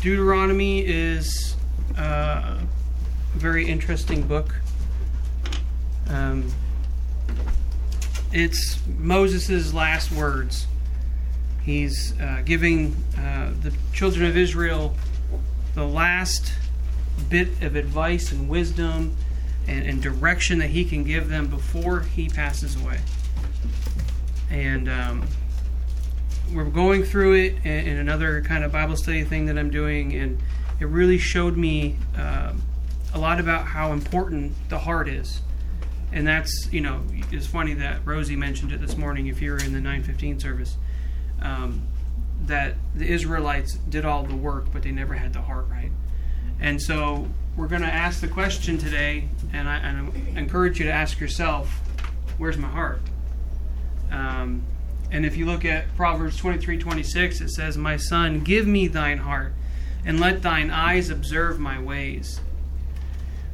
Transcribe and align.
Deuteronomy 0.00 0.80
is 0.86 1.56
uh, 1.98 2.58
a 2.60 3.38
very 3.38 3.66
interesting 3.66 4.22
book. 4.22 4.54
Um, 6.08 6.52
it's 8.32 8.78
Moses' 8.98 9.72
last 9.72 10.12
words. 10.12 10.66
He's 11.64 12.14
uh, 12.20 12.42
giving 12.44 12.94
uh, 13.18 13.50
the 13.62 13.72
children 13.92 14.26
of 14.26 14.36
Israel 14.36 14.94
the 15.74 15.84
last 15.84 16.52
bit 17.28 17.62
of 17.62 17.76
advice 17.76 18.30
and 18.30 18.48
wisdom 18.48 19.16
and, 19.66 19.84
and, 19.84 20.00
direction 20.00 20.58
that 20.58 20.70
he 20.70 20.84
can 20.84 21.02
give 21.02 21.28
them 21.28 21.48
before 21.48 22.00
he 22.00 22.28
passes 22.28 22.80
away. 22.80 23.00
And 24.48 24.88
um, 24.88 25.26
we're 26.52 26.64
going 26.64 27.04
through 27.04 27.34
it 27.34 27.54
in, 27.64 27.86
in, 27.86 27.96
another 27.98 28.42
kind 28.42 28.64
of 28.64 28.72
Bible 28.72 28.96
study 28.96 29.24
thing 29.24 29.46
that 29.46 29.58
I'm 29.58 29.70
doing, 29.70 30.14
and 30.14 30.40
it 30.80 30.86
really 30.86 31.18
showed 31.18 31.56
me 31.56 31.96
uh, 32.16 32.52
a 33.14 33.18
lot 33.18 33.40
about 33.40 33.66
how 33.66 33.92
important 33.92 34.52
the 34.68 34.78
heart 34.78 35.08
is. 35.08 35.40
And 36.12 36.26
that's, 36.26 36.68
you 36.72 36.80
know, 36.80 37.02
it's 37.32 37.46
funny 37.46 37.74
that 37.74 38.06
Rosie 38.06 38.36
mentioned 38.36 38.72
it 38.72 38.80
this 38.80 38.96
morning 38.96 39.26
if 39.26 39.42
you 39.42 39.50
were 39.50 39.58
in 39.58 39.72
the 39.72 39.80
915 39.80 40.40
service. 40.40 40.76
Um, 41.42 41.82
that 42.42 42.74
the 42.94 43.06
Israelites 43.06 43.74
did 43.88 44.04
all 44.04 44.22
the 44.22 44.36
work, 44.36 44.66
but 44.72 44.82
they 44.82 44.92
never 44.92 45.14
had 45.14 45.32
the 45.32 45.40
heart 45.40 45.66
right. 45.70 45.90
And 46.60 46.80
so 46.80 47.28
we're 47.56 47.68
going 47.68 47.82
to 47.82 47.92
ask 47.92 48.20
the 48.20 48.28
question 48.28 48.78
today, 48.78 49.28
and 49.52 49.68
I, 49.68 49.76
and 49.78 50.12
I, 50.36 50.38
encourage 50.38 50.78
you 50.78 50.86
to 50.86 50.92
ask 50.92 51.18
yourself, 51.18 51.68
where's 52.38 52.56
my 52.56 52.68
heart? 52.68 53.00
Um, 54.10 54.62
and 55.10 55.24
if 55.24 55.36
you 55.36 55.46
look 55.46 55.64
at 55.64 55.94
Proverbs 55.96 56.36
23 56.36 56.78
26, 56.78 57.40
it 57.40 57.50
says, 57.50 57.76
My 57.76 57.96
son, 57.96 58.40
give 58.40 58.66
me 58.66 58.88
thine 58.88 59.18
heart, 59.18 59.54
and 60.04 60.20
let 60.20 60.42
thine 60.42 60.70
eyes 60.70 61.10
observe 61.10 61.58
my 61.58 61.80
ways. 61.80 62.40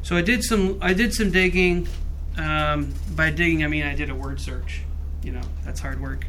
So 0.02 0.16
I 0.16 0.22
did 0.22 0.42
some 0.42 0.78
I 0.80 0.94
did 0.94 1.14
some 1.14 1.30
digging. 1.30 1.88
Um, 2.36 2.94
by 3.14 3.30
digging, 3.30 3.62
I 3.62 3.68
mean 3.68 3.84
I 3.84 3.94
did 3.94 4.10
a 4.10 4.14
word 4.14 4.40
search. 4.40 4.82
You 5.22 5.32
know, 5.32 5.42
that's 5.64 5.80
hard 5.80 6.00
work. 6.00 6.26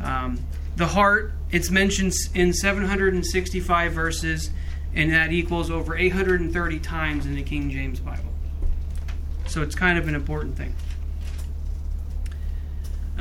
Um, 0.00 0.40
the 0.76 0.86
heart, 0.86 1.32
it's 1.50 1.70
mentioned 1.70 2.14
in 2.34 2.52
765 2.52 3.92
verses, 3.92 4.50
and 4.94 5.12
that 5.12 5.30
equals 5.30 5.70
over 5.70 5.94
830 5.94 6.78
times 6.80 7.26
in 7.26 7.34
the 7.34 7.42
King 7.42 7.70
James 7.70 8.00
Bible. 8.00 8.32
So 9.46 9.62
it's 9.62 9.74
kind 9.74 9.98
of 9.98 10.08
an 10.08 10.14
important 10.14 10.56
thing. 10.56 10.74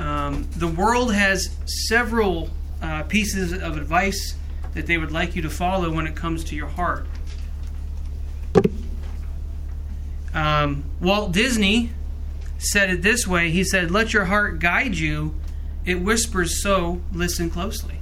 Um, 0.01 0.47
the 0.57 0.67
world 0.67 1.13
has 1.13 1.55
several 1.87 2.49
uh, 2.81 3.03
pieces 3.03 3.53
of 3.53 3.77
advice 3.77 4.35
that 4.73 4.87
they 4.87 4.97
would 4.97 5.11
like 5.11 5.35
you 5.35 5.43
to 5.43 5.49
follow 5.49 5.91
when 5.91 6.07
it 6.07 6.15
comes 6.15 6.43
to 6.45 6.55
your 6.55 6.69
heart. 6.69 7.05
Um, 10.33 10.85
Walt 10.99 11.33
Disney 11.33 11.91
said 12.57 12.89
it 12.89 13.03
this 13.03 13.27
way 13.27 13.51
He 13.51 13.63
said, 13.63 13.91
Let 13.91 14.11
your 14.11 14.25
heart 14.25 14.59
guide 14.59 14.95
you. 14.95 15.35
It 15.85 16.01
whispers 16.01 16.63
so, 16.63 17.01
listen 17.13 17.51
closely. 17.51 17.95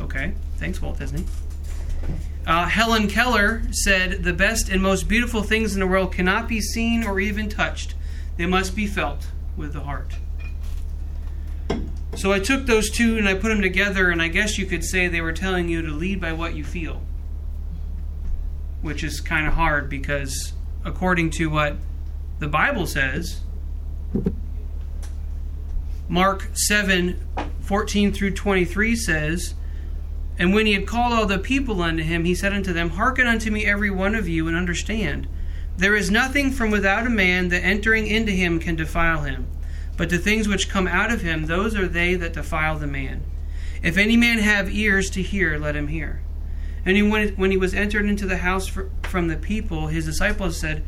Okay, 0.00 0.32
thanks, 0.56 0.80
Walt 0.80 0.98
Disney. 0.98 1.24
Uh, 2.46 2.66
Helen 2.66 3.08
Keller 3.08 3.62
said, 3.72 4.24
The 4.24 4.32
best 4.32 4.70
and 4.70 4.80
most 4.80 5.06
beautiful 5.06 5.42
things 5.42 5.74
in 5.74 5.80
the 5.80 5.86
world 5.86 6.14
cannot 6.14 6.48
be 6.48 6.62
seen 6.62 7.04
or 7.04 7.20
even 7.20 7.50
touched, 7.50 7.94
they 8.38 8.46
must 8.46 8.74
be 8.74 8.86
felt 8.86 9.26
with 9.54 9.74
the 9.74 9.80
heart. 9.80 10.14
So 12.18 12.32
I 12.32 12.40
took 12.40 12.66
those 12.66 12.90
two 12.90 13.16
and 13.16 13.28
I 13.28 13.34
put 13.34 13.50
them 13.50 13.62
together, 13.62 14.10
and 14.10 14.20
I 14.20 14.26
guess 14.26 14.58
you 14.58 14.66
could 14.66 14.82
say 14.82 15.06
they 15.06 15.20
were 15.20 15.32
telling 15.32 15.68
you 15.68 15.82
to 15.82 15.92
lead 15.92 16.20
by 16.20 16.32
what 16.32 16.56
you 16.56 16.64
feel. 16.64 17.00
Which 18.82 19.04
is 19.04 19.20
kind 19.20 19.46
of 19.46 19.52
hard 19.52 19.88
because, 19.88 20.52
according 20.84 21.30
to 21.38 21.48
what 21.48 21.76
the 22.40 22.48
Bible 22.48 22.88
says, 22.88 23.42
Mark 26.08 26.48
7 26.54 27.24
14 27.60 28.12
through 28.12 28.34
23 28.34 28.96
says, 28.96 29.54
And 30.40 30.52
when 30.52 30.66
he 30.66 30.72
had 30.72 30.88
called 30.88 31.12
all 31.12 31.26
the 31.26 31.38
people 31.38 31.80
unto 31.80 32.02
him, 32.02 32.24
he 32.24 32.34
said 32.34 32.52
unto 32.52 32.72
them, 32.72 32.90
Hearken 32.90 33.28
unto 33.28 33.52
me, 33.52 33.64
every 33.64 33.92
one 33.92 34.16
of 34.16 34.28
you, 34.28 34.48
and 34.48 34.56
understand. 34.56 35.28
There 35.76 35.94
is 35.94 36.10
nothing 36.10 36.50
from 36.50 36.72
without 36.72 37.06
a 37.06 37.10
man 37.10 37.50
that 37.50 37.62
entering 37.62 38.08
into 38.08 38.32
him 38.32 38.58
can 38.58 38.74
defile 38.74 39.22
him 39.22 39.46
but 39.98 40.08
the 40.08 40.16
things 40.16 40.48
which 40.48 40.70
come 40.70 40.86
out 40.86 41.12
of 41.12 41.20
him, 41.20 41.44
those 41.44 41.76
are 41.76 41.86
they 41.86 42.14
that 42.14 42.32
defile 42.32 42.78
the 42.78 42.86
man. 42.86 43.22
If 43.82 43.98
any 43.98 44.16
man 44.16 44.38
have 44.38 44.74
ears 44.74 45.10
to 45.10 45.22
hear, 45.22 45.58
let 45.58 45.76
him 45.76 45.88
hear. 45.88 46.22
And 46.86 46.96
he, 46.96 47.02
when 47.02 47.50
he 47.50 47.56
was 47.56 47.74
entered 47.74 48.06
into 48.06 48.24
the 48.24 48.38
house 48.38 48.70
from 49.02 49.28
the 49.28 49.36
people, 49.36 49.88
his 49.88 50.06
disciples 50.06 50.56
said, 50.56 50.84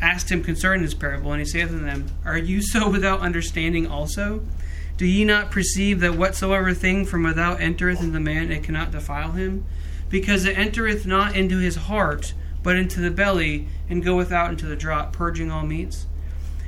asked 0.00 0.30
him 0.30 0.44
concerning 0.44 0.84
this 0.84 0.94
parable, 0.94 1.32
and 1.32 1.40
he 1.40 1.46
saith 1.46 1.70
unto 1.70 1.84
them, 1.84 2.06
Are 2.24 2.38
you 2.38 2.60
so 2.62 2.88
without 2.88 3.20
understanding 3.20 3.86
also? 3.86 4.42
Do 4.96 5.06
ye 5.06 5.24
not 5.24 5.50
perceive 5.50 6.00
that 6.00 6.14
whatsoever 6.14 6.72
thing 6.72 7.04
from 7.04 7.24
without 7.24 7.60
entereth 7.60 8.00
into 8.00 8.12
the 8.12 8.20
man, 8.20 8.52
it 8.52 8.62
cannot 8.62 8.92
defile 8.92 9.32
him? 9.32 9.64
Because 10.08 10.44
it 10.44 10.56
entereth 10.56 11.06
not 11.06 11.34
into 11.34 11.58
his 11.58 11.76
heart, 11.76 12.34
but 12.62 12.76
into 12.76 13.00
the 13.00 13.10
belly, 13.10 13.68
and 13.88 14.04
goeth 14.04 14.30
out 14.30 14.50
into 14.50 14.66
the 14.66 14.76
draught, 14.76 15.12
purging 15.12 15.50
all 15.50 15.66
meats? 15.66 16.06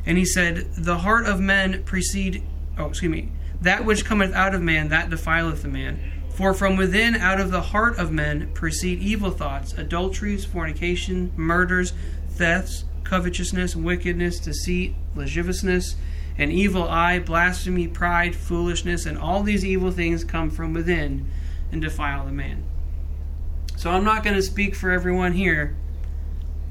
And 0.07 0.17
he 0.17 0.25
said, 0.25 0.69
The 0.77 0.99
heart 0.99 1.27
of 1.27 1.41
men 1.41 1.83
precede, 1.83 2.43
oh, 2.79 2.87
excuse 2.87 3.11
me, 3.11 3.33
that 3.61 3.85
which 3.85 4.05
cometh 4.05 4.33
out 4.33 4.55
of 4.55 4.63
man, 4.63 4.89
that 4.89 5.11
defileth 5.11 5.63
the 5.63 5.69
man. 5.69 6.13
For 6.31 6.55
from 6.55 6.77
within, 6.77 7.17
out 7.17 7.41
of 7.41 7.51
the 7.51 7.63
heart 7.63 7.99
of 7.99 8.13
men, 8.13 8.53
proceed 8.53 9.01
evil 9.01 9.31
thoughts, 9.31 9.73
adulteries, 9.73 10.45
fornication, 10.45 11.33
murders, 11.35 11.93
thefts, 12.29 12.85
covetousness, 13.05 13.75
wickedness, 13.75 14.39
deceit, 14.39 14.95
lasciviousness, 15.15 15.97
an 16.39 16.51
evil 16.51 16.87
eye, 16.89 17.19
blasphemy, 17.19 17.89
pride, 17.89 18.37
foolishness, 18.37 19.07
and 19.07 19.17
all 19.17 19.43
these 19.43 19.65
evil 19.65 19.91
things 19.91 20.25
come 20.25 20.51
from 20.51 20.75
within 20.75 21.27
and 21.73 21.81
defile 21.81 22.27
the 22.27 22.33
man. 22.33 22.63
So 23.77 23.91
I'm 23.91 24.05
not 24.05 24.23
going 24.23 24.37
to 24.37 24.43
speak 24.43 24.75
for 24.75 24.91
everyone 24.91 25.33
here, 25.33 25.75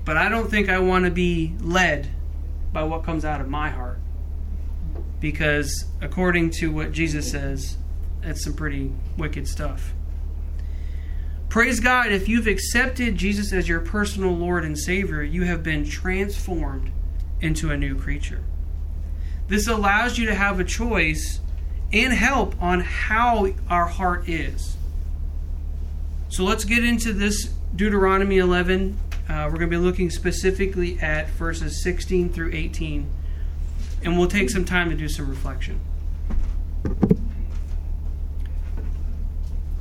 but 0.05 0.17
I 0.17 0.29
don't 0.29 0.49
think 0.49 0.69
I 0.69 0.79
want 0.79 1.05
to 1.05 1.11
be 1.11 1.55
led 1.59 2.09
by 2.75 2.83
what 2.83 3.05
comes 3.05 3.23
out 3.23 3.39
of 3.39 3.47
my 3.47 3.69
heart. 3.69 3.99
Because 5.21 5.85
according 6.01 6.51
to 6.59 6.73
what 6.73 6.91
Jesus 6.91 7.31
says, 7.31 7.77
it's 8.21 8.43
some 8.43 8.53
pretty 8.53 8.91
wicked 9.17 9.47
stuff. 9.47 9.93
Praise 11.47 11.79
God, 11.79 12.11
if 12.11 12.27
you've 12.27 12.47
accepted 12.47 13.15
Jesus 13.15 13.53
as 13.53 13.69
your 13.69 13.79
personal 13.79 14.31
Lord 14.31 14.65
and 14.65 14.77
Savior, 14.77 15.23
you 15.23 15.43
have 15.43 15.63
been 15.63 15.85
transformed 15.85 16.91
into 17.39 17.71
a 17.71 17.77
new 17.77 17.97
creature. 17.97 18.43
This 19.47 19.69
allows 19.69 20.17
you 20.17 20.25
to 20.25 20.35
have 20.35 20.59
a 20.59 20.65
choice 20.65 21.39
and 21.93 22.11
help 22.11 22.61
on 22.61 22.81
how 22.81 23.53
our 23.69 23.85
heart 23.85 24.27
is. 24.27 24.75
So 26.27 26.43
let's 26.43 26.65
get 26.65 26.83
into 26.83 27.13
this 27.13 27.45
Deuteronomy 27.73 28.39
11 28.39 28.97
uh, 29.27 29.49
we're 29.51 29.57
going 29.57 29.71
to 29.71 29.77
be 29.77 29.77
looking 29.77 30.09
specifically 30.09 30.99
at 30.99 31.29
verses 31.29 31.81
16 31.81 32.31
through 32.31 32.51
18, 32.53 33.09
and 34.03 34.17
we'll 34.17 34.27
take 34.27 34.49
some 34.49 34.65
time 34.65 34.89
to 34.89 34.95
do 34.95 35.09
some 35.09 35.27
reflection. 35.27 35.79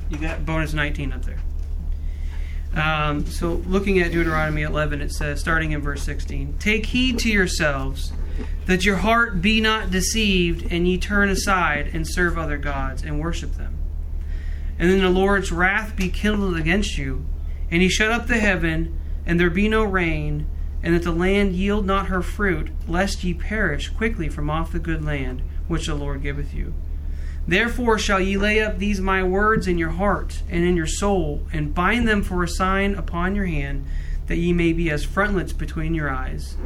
You 0.08 0.18
got 0.18 0.46
bonus 0.46 0.72
19 0.72 1.12
up 1.12 1.24
there. 1.24 1.38
Um, 2.74 3.26
so, 3.26 3.62
looking 3.66 4.00
at 4.00 4.12
Deuteronomy 4.12 4.62
11, 4.62 5.00
it 5.00 5.12
says, 5.12 5.40
starting 5.40 5.72
in 5.72 5.80
verse 5.80 6.02
16 6.02 6.56
Take 6.58 6.86
heed 6.86 7.18
to 7.20 7.28
yourselves, 7.28 8.12
that 8.66 8.84
your 8.84 8.96
heart 8.96 9.42
be 9.42 9.60
not 9.60 9.90
deceived, 9.90 10.72
and 10.72 10.88
ye 10.88 10.98
turn 10.98 11.28
aside 11.28 11.90
and 11.92 12.06
serve 12.06 12.38
other 12.38 12.56
gods 12.56 13.02
and 13.02 13.20
worship 13.20 13.52
them. 13.52 13.78
And 14.78 14.90
then 14.90 15.00
the 15.00 15.10
Lord's 15.10 15.52
wrath 15.52 15.94
be 15.94 16.08
kindled 16.08 16.56
against 16.56 16.98
you, 16.98 17.26
and 17.70 17.82
he 17.82 17.88
shut 17.88 18.10
up 18.10 18.26
the 18.26 18.38
heaven 18.38 18.98
and 19.26 19.38
there 19.38 19.50
be 19.50 19.68
no 19.68 19.84
rain, 19.84 20.46
and 20.82 20.94
that 20.94 21.02
the 21.02 21.12
land 21.12 21.52
yield 21.54 21.86
not 21.86 22.06
her 22.06 22.22
fruit, 22.22 22.70
lest 22.86 23.24
ye 23.24 23.32
perish 23.32 23.88
quickly 23.88 24.28
from 24.28 24.50
off 24.50 24.72
the 24.72 24.78
good 24.78 25.04
land 25.04 25.42
which 25.66 25.86
the 25.86 25.94
Lord 25.94 26.22
giveth 26.22 26.52
you. 26.52 26.74
Therefore 27.46 27.98
shall 27.98 28.20
ye 28.20 28.36
lay 28.36 28.60
up 28.60 28.78
these 28.78 29.00
my 29.00 29.22
words 29.22 29.66
in 29.66 29.76
your 29.78 29.90
heart 29.90 30.42
and 30.50 30.64
in 30.64 30.76
your 30.76 30.86
soul, 30.86 31.42
and 31.52 31.74
bind 31.74 32.08
them 32.08 32.22
for 32.22 32.42
a 32.42 32.48
sign 32.48 32.94
upon 32.94 33.34
your 33.34 33.46
hand, 33.46 33.84
that 34.26 34.36
ye 34.36 34.52
may 34.52 34.72
be 34.72 34.90
as 34.90 35.04
frontlets 35.04 35.52
between 35.52 35.94
your 35.94 36.10
eyes. 36.10 36.56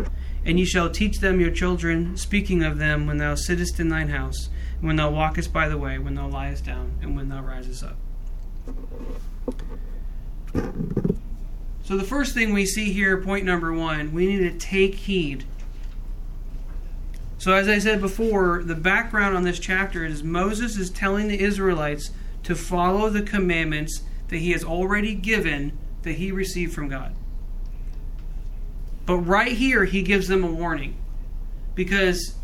And 0.45 0.59
ye 0.59 0.65
shall 0.65 0.91
teach 0.91 1.19
them 1.19 1.41
your 1.41 1.51
children, 1.51 2.17
speaking 2.17 2.63
of 2.63 2.79
them 2.79 3.07
when 3.07 3.19
thou 3.19 3.35
sittest 3.35 3.81
in 3.81 3.89
thine 3.89 4.09
house, 4.09 4.51
when 4.81 4.97
thou 4.97 5.11
walkest 5.11 5.53
by 5.53 5.69
the 5.69 5.79
way, 5.79 5.99
when 5.99 6.15
thou 6.15 6.29
liest 6.29 6.65
down, 6.65 6.93
and 7.03 7.17
when 7.17 7.29
thou 7.29 7.43
risest 7.43 7.85
up. 7.85 7.97
So, 11.89 11.97
the 11.97 12.05
first 12.05 12.35
thing 12.35 12.53
we 12.53 12.67
see 12.67 12.93
here, 12.93 13.17
point 13.17 13.47
number 13.47 13.73
one, 13.73 14.13
we 14.13 14.27
need 14.27 14.41
to 14.41 14.59
take 14.59 14.95
heed. 14.95 15.47
So, 17.39 17.55
as 17.55 17.67
I 17.67 17.79
said 17.79 18.03
before, 18.03 18.63
the 18.63 18.75
background 18.75 19.35
on 19.35 19.45
this 19.45 19.59
chapter 19.59 20.05
is 20.05 20.23
Moses 20.23 20.77
is 20.77 20.91
telling 20.91 21.29
the 21.29 21.41
Israelites 21.41 22.11
to 22.43 22.55
follow 22.55 23.09
the 23.09 23.23
commandments 23.23 24.03
that 24.29 24.37
he 24.37 24.51
has 24.51 24.63
already 24.63 25.15
given 25.15 25.79
that 26.03 26.17
he 26.17 26.31
received 26.31 26.75
from 26.75 26.91
God. 26.91 27.17
But 29.07 29.21
right 29.21 29.53
here, 29.53 29.87
he 29.87 30.03
gives 30.03 30.29
them 30.29 30.45
a 30.45 30.53
warning 30.53 30.95
because 31.75 32.35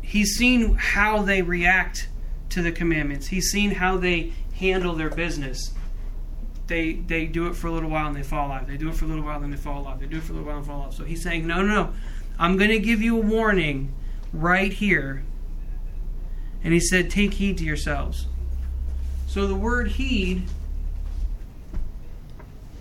he's 0.00 0.36
seen 0.36 0.76
how 0.76 1.22
they 1.22 1.42
react 1.42 2.08
to 2.50 2.62
the 2.62 2.70
commandments, 2.70 3.26
he's 3.26 3.50
seen 3.50 3.72
how 3.72 3.96
they 3.96 4.32
handle 4.54 4.94
their 4.94 5.10
business. 5.10 5.72
They, 6.66 6.94
they 6.94 7.26
do 7.26 7.48
it 7.48 7.54
for 7.54 7.66
a 7.66 7.72
little 7.72 7.90
while 7.90 8.06
and 8.06 8.16
they 8.16 8.22
fall 8.22 8.50
off. 8.50 8.66
They 8.66 8.76
do 8.76 8.88
it 8.88 8.94
for 8.94 9.04
a 9.04 9.08
little 9.08 9.24
while 9.24 9.42
and 9.42 9.52
they 9.52 9.56
fall 9.56 9.86
off. 9.86 10.00
They 10.00 10.06
do 10.06 10.18
it 10.18 10.22
for 10.22 10.32
a 10.32 10.36
little 10.36 10.48
while 10.48 10.58
and 10.58 10.66
fall 10.66 10.82
off. 10.82 10.94
So 10.94 11.04
he's 11.04 11.22
saying, 11.22 11.46
No, 11.46 11.62
no, 11.62 11.84
no. 11.84 11.92
I'm 12.38 12.56
going 12.56 12.70
to 12.70 12.78
give 12.78 13.02
you 13.02 13.18
a 13.18 13.20
warning 13.20 13.92
right 14.32 14.72
here. 14.72 15.22
And 16.64 16.72
he 16.72 16.80
said, 16.80 17.10
Take 17.10 17.34
heed 17.34 17.58
to 17.58 17.64
yourselves. 17.64 18.26
So 19.26 19.46
the 19.46 19.54
word 19.54 19.92
heed 19.92 20.44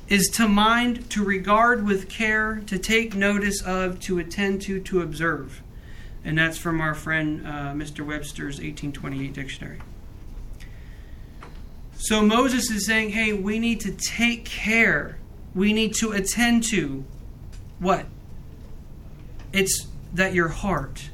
is 0.10 0.27
to 0.27 0.48
mind, 0.48 1.10
to 1.10 1.24
regard 1.24 1.86
with 1.86 2.10
care, 2.10 2.62
to 2.68 2.77
take 2.77 3.16
notice 3.16 3.62
of, 3.62 4.00
to 4.01 4.19
attend 4.19 4.62
to, 4.63 4.80
to 4.81 5.01
observe. 5.01 5.62
And 6.25 6.38
that's 6.38 6.57
from 6.57 6.81
our 6.81 6.94
friend 6.94 7.48
uh, 7.48 7.50
Mr. 7.72 8.06
Webster's 8.06 8.57
1828 8.57 9.34
dictionary. 9.34 9.80
So 12.01 12.24
Moses 12.24 12.71
is 12.71 12.88
saying, 12.88 13.12
hey, 13.12 13.31
we 13.31 13.59
need 13.59 13.81
to 13.81 13.92
take 13.92 14.44
care. 14.44 15.19
We 15.53 15.71
need 15.71 15.94
to 15.98 16.13
attend 16.13 16.63
to 16.71 17.06
what? 17.77 18.07
It's 19.53 19.86
that 20.12 20.33
your 20.33 20.48
heart. 20.48 21.12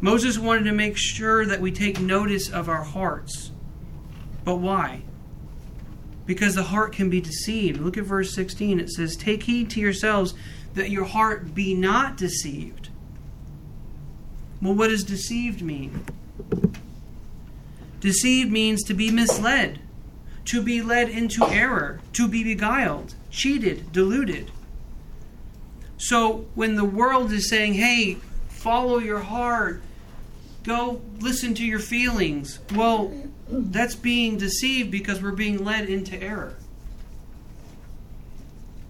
Moses 0.00 0.36
wanted 0.36 0.64
to 0.64 0.72
make 0.72 0.96
sure 0.96 1.46
that 1.46 1.60
we 1.60 1.70
take 1.70 2.00
notice 2.00 2.50
of 2.50 2.68
our 2.68 2.82
hearts. 2.82 3.52
But 4.44 4.56
why? 4.56 5.02
Because 6.26 6.56
the 6.56 6.64
heart 6.64 6.92
can 6.92 7.08
be 7.08 7.20
deceived. 7.20 7.80
Look 7.80 7.96
at 7.96 8.02
verse 8.02 8.34
16. 8.34 8.80
It 8.80 8.90
says, 8.90 9.14
Take 9.14 9.44
heed 9.44 9.70
to 9.70 9.80
yourselves 9.80 10.34
that 10.74 10.90
your 10.90 11.04
heart 11.04 11.54
be 11.54 11.72
not 11.72 12.16
deceived. 12.16 12.88
Well, 14.60 14.74
what 14.74 14.88
does 14.88 15.04
deceived 15.04 15.62
mean? 15.62 16.04
Deceived 18.02 18.50
means 18.50 18.82
to 18.82 18.94
be 18.94 19.12
misled, 19.12 19.78
to 20.46 20.60
be 20.60 20.82
led 20.82 21.08
into 21.08 21.46
error, 21.46 22.00
to 22.14 22.26
be 22.26 22.42
beguiled, 22.42 23.14
cheated, 23.30 23.92
deluded. 23.92 24.50
So 25.98 26.46
when 26.56 26.74
the 26.74 26.84
world 26.84 27.30
is 27.30 27.48
saying, 27.48 27.74
hey, 27.74 28.16
follow 28.48 28.98
your 28.98 29.20
heart, 29.20 29.82
go 30.64 31.00
listen 31.20 31.54
to 31.54 31.64
your 31.64 31.78
feelings, 31.78 32.58
well, 32.74 33.12
that's 33.48 33.94
being 33.94 34.36
deceived 34.36 34.90
because 34.90 35.22
we're 35.22 35.30
being 35.30 35.64
led 35.64 35.88
into 35.88 36.20
error. 36.20 36.56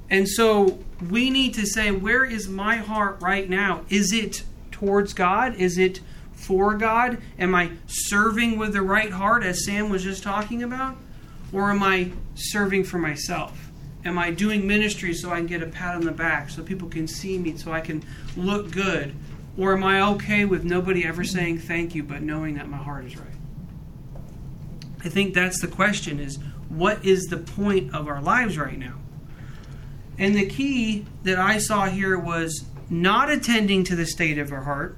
And 0.08 0.26
so 0.26 0.78
we 1.10 1.28
need 1.28 1.52
to 1.54 1.66
say, 1.66 1.90
where 1.90 2.24
is 2.24 2.48
my 2.48 2.76
heart 2.76 3.18
right 3.20 3.48
now? 3.48 3.82
Is 3.90 4.10
it 4.14 4.44
towards 4.70 5.12
God? 5.12 5.54
Is 5.56 5.76
it 5.76 6.00
for 6.32 6.74
God? 6.74 7.18
Am 7.38 7.54
I 7.54 7.72
serving 7.86 8.58
with 8.58 8.72
the 8.72 8.82
right 8.82 9.12
heart, 9.12 9.44
as 9.44 9.64
Sam 9.64 9.88
was 9.88 10.02
just 10.02 10.22
talking 10.22 10.62
about? 10.62 10.96
Or 11.52 11.70
am 11.70 11.82
I 11.82 12.12
serving 12.34 12.84
for 12.84 12.98
myself? 12.98 13.70
Am 14.04 14.18
I 14.18 14.30
doing 14.30 14.66
ministry 14.66 15.14
so 15.14 15.30
I 15.30 15.36
can 15.36 15.46
get 15.46 15.62
a 15.62 15.66
pat 15.66 15.94
on 15.94 16.02
the 16.02 16.12
back, 16.12 16.50
so 16.50 16.62
people 16.62 16.88
can 16.88 17.06
see 17.06 17.38
me, 17.38 17.56
so 17.56 17.72
I 17.72 17.80
can 17.80 18.02
look 18.36 18.70
good? 18.70 19.14
Or 19.56 19.76
am 19.76 19.84
I 19.84 20.00
okay 20.12 20.44
with 20.44 20.64
nobody 20.64 21.04
ever 21.04 21.24
saying 21.24 21.58
thank 21.58 21.94
you, 21.94 22.02
but 22.02 22.22
knowing 22.22 22.54
that 22.54 22.68
my 22.68 22.78
heart 22.78 23.04
is 23.04 23.16
right? 23.16 23.26
I 25.04 25.08
think 25.08 25.34
that's 25.34 25.60
the 25.60 25.68
question 25.68 26.20
is 26.20 26.38
what 26.68 27.04
is 27.04 27.24
the 27.24 27.36
point 27.36 27.94
of 27.94 28.08
our 28.08 28.22
lives 28.22 28.56
right 28.56 28.78
now? 28.78 28.94
And 30.18 30.34
the 30.34 30.46
key 30.46 31.06
that 31.24 31.38
I 31.38 31.58
saw 31.58 31.86
here 31.86 32.18
was 32.18 32.64
not 32.88 33.30
attending 33.30 33.84
to 33.84 33.96
the 33.96 34.06
state 34.06 34.38
of 34.38 34.52
our 34.52 34.62
heart 34.62 34.96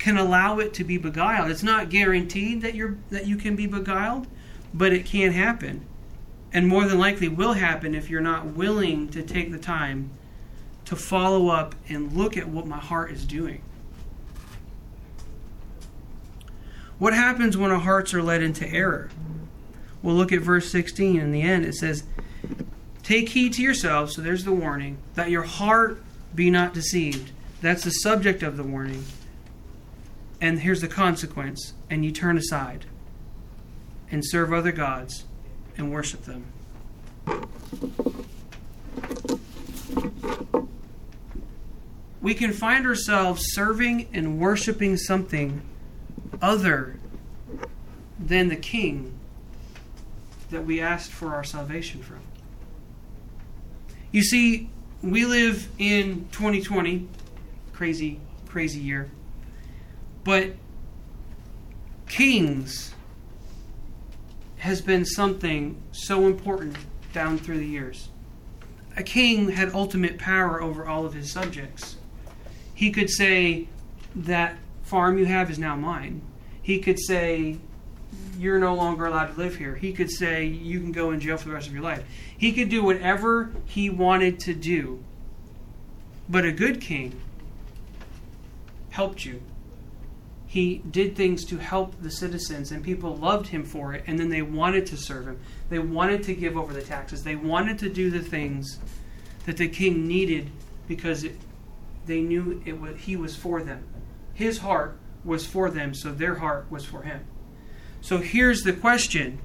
can 0.00 0.16
allow 0.16 0.58
it 0.58 0.74
to 0.74 0.82
be 0.82 0.96
beguiled. 0.96 1.50
It's 1.50 1.62
not 1.62 1.90
guaranteed 1.90 2.62
that 2.62 2.74
you're 2.74 2.96
that 3.10 3.26
you 3.26 3.36
can 3.36 3.54
be 3.54 3.66
beguiled, 3.66 4.26
but 4.74 4.92
it 4.92 5.04
can 5.04 5.32
happen. 5.32 5.86
And 6.52 6.66
more 6.66 6.86
than 6.86 6.98
likely 6.98 7.28
will 7.28 7.52
happen 7.52 7.94
if 7.94 8.10
you're 8.10 8.20
not 8.20 8.46
willing 8.46 9.08
to 9.10 9.22
take 9.22 9.52
the 9.52 9.58
time 9.58 10.10
to 10.86 10.96
follow 10.96 11.48
up 11.48 11.76
and 11.88 12.12
look 12.12 12.36
at 12.36 12.48
what 12.48 12.66
my 12.66 12.78
heart 12.78 13.12
is 13.12 13.24
doing. 13.24 13.62
What 16.98 17.14
happens 17.14 17.56
when 17.56 17.70
our 17.70 17.78
hearts 17.78 18.12
are 18.12 18.22
led 18.22 18.42
into 18.42 18.68
error? 18.68 19.10
Well, 20.02 20.16
look 20.16 20.32
at 20.32 20.40
verse 20.40 20.70
16 20.72 21.20
in 21.20 21.30
the 21.30 21.42
end. 21.42 21.64
It 21.64 21.74
says, 21.74 22.04
Take 23.02 23.30
heed 23.30 23.52
to 23.54 23.62
yourselves, 23.62 24.16
so 24.16 24.22
there's 24.22 24.44
the 24.44 24.52
warning, 24.52 24.98
that 25.14 25.30
your 25.30 25.42
heart 25.44 26.02
be 26.34 26.50
not 26.50 26.74
deceived. 26.74 27.30
That's 27.60 27.84
the 27.84 27.90
subject 27.90 28.42
of 28.42 28.56
the 28.56 28.64
warning. 28.64 29.04
And 30.40 30.60
here's 30.60 30.80
the 30.80 30.88
consequence 30.88 31.74
and 31.90 32.04
you 32.04 32.12
turn 32.12 32.38
aside 32.38 32.86
and 34.10 34.24
serve 34.24 34.52
other 34.52 34.72
gods 34.72 35.24
and 35.76 35.92
worship 35.92 36.24
them. 36.24 36.46
We 42.22 42.34
can 42.34 42.52
find 42.52 42.86
ourselves 42.86 43.42
serving 43.52 44.08
and 44.12 44.38
worshiping 44.38 44.96
something 44.96 45.62
other 46.42 46.96
than 48.18 48.48
the 48.48 48.56
King 48.56 49.18
that 50.50 50.64
we 50.64 50.80
asked 50.80 51.10
for 51.10 51.34
our 51.34 51.44
salvation 51.44 52.02
from. 52.02 52.20
You 54.12 54.22
see, 54.22 54.68
we 55.02 55.24
live 55.24 55.68
in 55.78 56.28
2020, 56.32 57.08
crazy, 57.72 58.20
crazy 58.48 58.80
year. 58.80 59.08
But 60.30 60.52
kings 62.06 62.94
has 64.58 64.80
been 64.80 65.04
something 65.04 65.82
so 65.90 66.28
important 66.28 66.76
down 67.12 67.36
through 67.36 67.58
the 67.58 67.66
years. 67.66 68.10
A 68.96 69.02
king 69.02 69.48
had 69.48 69.74
ultimate 69.74 70.18
power 70.18 70.62
over 70.62 70.86
all 70.86 71.04
of 71.04 71.14
his 71.14 71.32
subjects. 71.32 71.96
He 72.72 72.92
could 72.92 73.10
say, 73.10 73.66
That 74.14 74.56
farm 74.84 75.18
you 75.18 75.24
have 75.24 75.50
is 75.50 75.58
now 75.58 75.74
mine. 75.74 76.22
He 76.62 76.78
could 76.78 77.00
say, 77.00 77.58
You're 78.38 78.60
no 78.60 78.76
longer 78.76 79.06
allowed 79.06 79.34
to 79.34 79.36
live 79.36 79.56
here. 79.56 79.74
He 79.74 79.92
could 79.92 80.12
say, 80.12 80.44
You 80.44 80.78
can 80.78 80.92
go 80.92 81.10
in 81.10 81.18
jail 81.18 81.38
for 81.38 81.48
the 81.48 81.54
rest 81.54 81.66
of 81.66 81.74
your 81.74 81.82
life. 81.82 82.04
He 82.38 82.52
could 82.52 82.68
do 82.68 82.84
whatever 82.84 83.50
he 83.64 83.90
wanted 83.90 84.38
to 84.42 84.54
do. 84.54 85.02
But 86.28 86.44
a 86.44 86.52
good 86.52 86.80
king 86.80 87.20
helped 88.90 89.24
you 89.24 89.42
he 90.50 90.82
did 90.90 91.14
things 91.14 91.44
to 91.44 91.58
help 91.58 91.94
the 92.02 92.10
citizens, 92.10 92.72
and 92.72 92.82
people 92.82 93.14
loved 93.14 93.46
him 93.46 93.62
for 93.62 93.94
it, 93.94 94.02
and 94.08 94.18
then 94.18 94.30
they 94.30 94.42
wanted 94.42 94.84
to 94.86 94.96
serve 94.96 95.28
him. 95.28 95.38
They 95.68 95.78
wanted 95.78 96.24
to 96.24 96.34
give 96.34 96.56
over 96.56 96.72
the 96.72 96.82
taxes. 96.82 97.22
They 97.22 97.36
wanted 97.36 97.78
to 97.78 97.88
do 97.88 98.10
the 98.10 98.18
things 98.18 98.80
that 99.46 99.58
the 99.58 99.68
king 99.68 100.08
needed 100.08 100.50
because 100.88 101.22
it, 101.22 101.36
they 102.06 102.20
knew 102.20 102.60
it 102.66 102.80
was, 102.80 102.96
he 102.98 103.14
was 103.14 103.36
for 103.36 103.62
them. 103.62 103.84
His 104.34 104.58
heart 104.58 104.98
was 105.24 105.46
for 105.46 105.70
them, 105.70 105.94
so 105.94 106.10
their 106.10 106.34
heart 106.34 106.66
was 106.68 106.84
for 106.84 107.02
him. 107.02 107.24
So 108.00 108.18
here's 108.18 108.64
the 108.64 108.72
question 108.72 109.38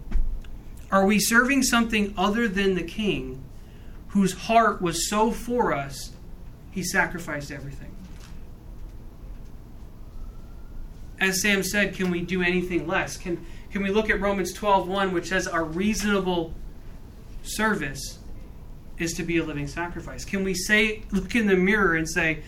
Are 0.89 1.05
we 1.05 1.19
serving 1.19 1.62
something 1.62 2.15
other 2.17 2.47
than 2.47 2.74
the 2.74 2.81
king 2.81 3.43
whose 4.07 4.33
heart 4.33 4.81
was 4.81 5.07
so 5.07 5.29
for 5.29 5.71
us, 5.71 6.13
he 6.71 6.81
sacrificed 6.83 7.51
everything? 7.51 7.94
As 11.19 11.41
Sam 11.41 11.63
said, 11.63 11.95
can 11.95 12.12
we 12.12 12.22
do 12.22 12.41
anything 12.41 12.88
less? 12.88 13.17
Can 13.17 13.45
can 13.72 13.84
we 13.84 13.89
look 13.89 14.10
at 14.10 14.22
Romans 14.22 14.53
12:1 14.53 15.12
which 15.12 15.27
says 15.27 15.48
our 15.48 15.63
reasonable 15.63 16.53
service 17.43 18.19
is 18.98 19.13
to 19.13 19.24
be 19.24 19.38
a 19.38 19.43
living 19.43 19.67
sacrifice? 19.67 20.24
Can 20.24 20.43
we 20.43 20.53
say 20.53 21.03
look 21.12 21.36
in 21.36 21.48
the 21.48 21.55
mirror 21.55 21.95
and 21.95 22.10
say 22.10 22.41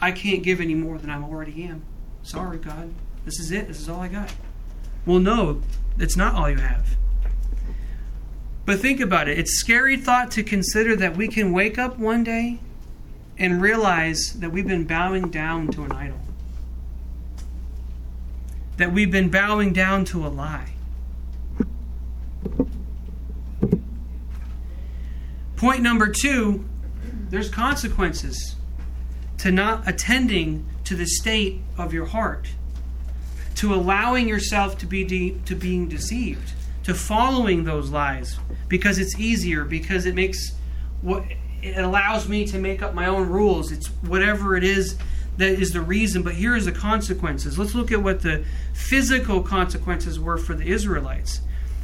I 0.00 0.12
can't 0.12 0.42
give 0.42 0.60
any 0.60 0.74
more 0.74 0.98
than 0.98 1.10
I 1.10 1.20
already 1.20 1.64
am. 1.64 1.82
Sorry, 2.22 2.58
God. 2.58 2.94
This 3.24 3.40
is 3.40 3.50
it. 3.50 3.66
This 3.68 3.80
is 3.80 3.88
all 3.88 4.00
I 4.00 4.08
got. 4.08 4.32
Well, 5.04 5.18
no, 5.18 5.62
it's 5.98 6.16
not 6.16 6.34
all 6.34 6.48
you 6.48 6.56
have. 6.56 6.96
But 8.64 8.80
think 8.80 9.00
about 9.00 9.28
it. 9.28 9.38
It's 9.38 9.58
scary 9.58 9.96
thought 9.96 10.30
to 10.32 10.42
consider 10.42 10.94
that 10.96 11.16
we 11.16 11.26
can 11.26 11.52
wake 11.52 11.78
up 11.78 11.98
one 11.98 12.22
day 12.22 12.60
and 13.38 13.62
realize 13.62 14.34
that 14.34 14.50
we've 14.50 14.66
been 14.66 14.84
bowing 14.84 15.30
down 15.30 15.68
to 15.68 15.84
an 15.84 15.92
idol 15.92 16.18
that 18.78 18.92
we've 18.92 19.10
been 19.10 19.28
bowing 19.28 19.72
down 19.72 20.04
to 20.06 20.26
a 20.26 20.28
lie. 20.28 20.72
Point 25.56 25.82
number 25.82 26.08
two 26.08 26.64
there's 27.30 27.50
consequences 27.50 28.56
to 29.38 29.50
not 29.50 29.86
attending 29.86 30.64
to 30.84 30.94
the 30.94 31.04
state 31.04 31.60
of 31.76 31.92
your 31.92 32.06
heart, 32.06 32.48
to 33.56 33.74
allowing 33.74 34.28
yourself 34.28 34.78
to 34.78 34.86
be 34.86 35.04
de- 35.04 35.36
to 35.44 35.54
being 35.54 35.88
deceived, 35.88 36.52
to 36.84 36.94
following 36.94 37.64
those 37.64 37.90
lies 37.90 38.38
because 38.68 38.98
it's 38.98 39.18
easier, 39.18 39.64
because 39.64 40.06
it 40.06 40.14
makes 40.14 40.52
what 41.02 41.24
it 41.60 41.76
allows 41.76 42.28
me 42.28 42.46
to 42.46 42.58
make 42.58 42.80
up 42.80 42.94
my 42.94 43.06
own 43.06 43.28
rules. 43.28 43.72
It's 43.72 43.88
whatever 43.88 44.56
it 44.56 44.62
is 44.62 44.96
that 45.38 45.52
is 45.52 45.72
the 45.72 45.80
reason, 45.80 46.22
but 46.22 46.34
here 46.34 46.56
is 46.56 46.66
the 46.66 46.72
consequences. 46.72 47.58
Let's 47.58 47.74
look 47.74 47.92
at 47.92 48.02
what 48.02 48.22
the 48.22 48.44
physical 48.74 49.40
consequences 49.40 50.18
were 50.18 50.36
for 50.36 50.54
the 50.54 50.66
Israelites. 50.66 51.40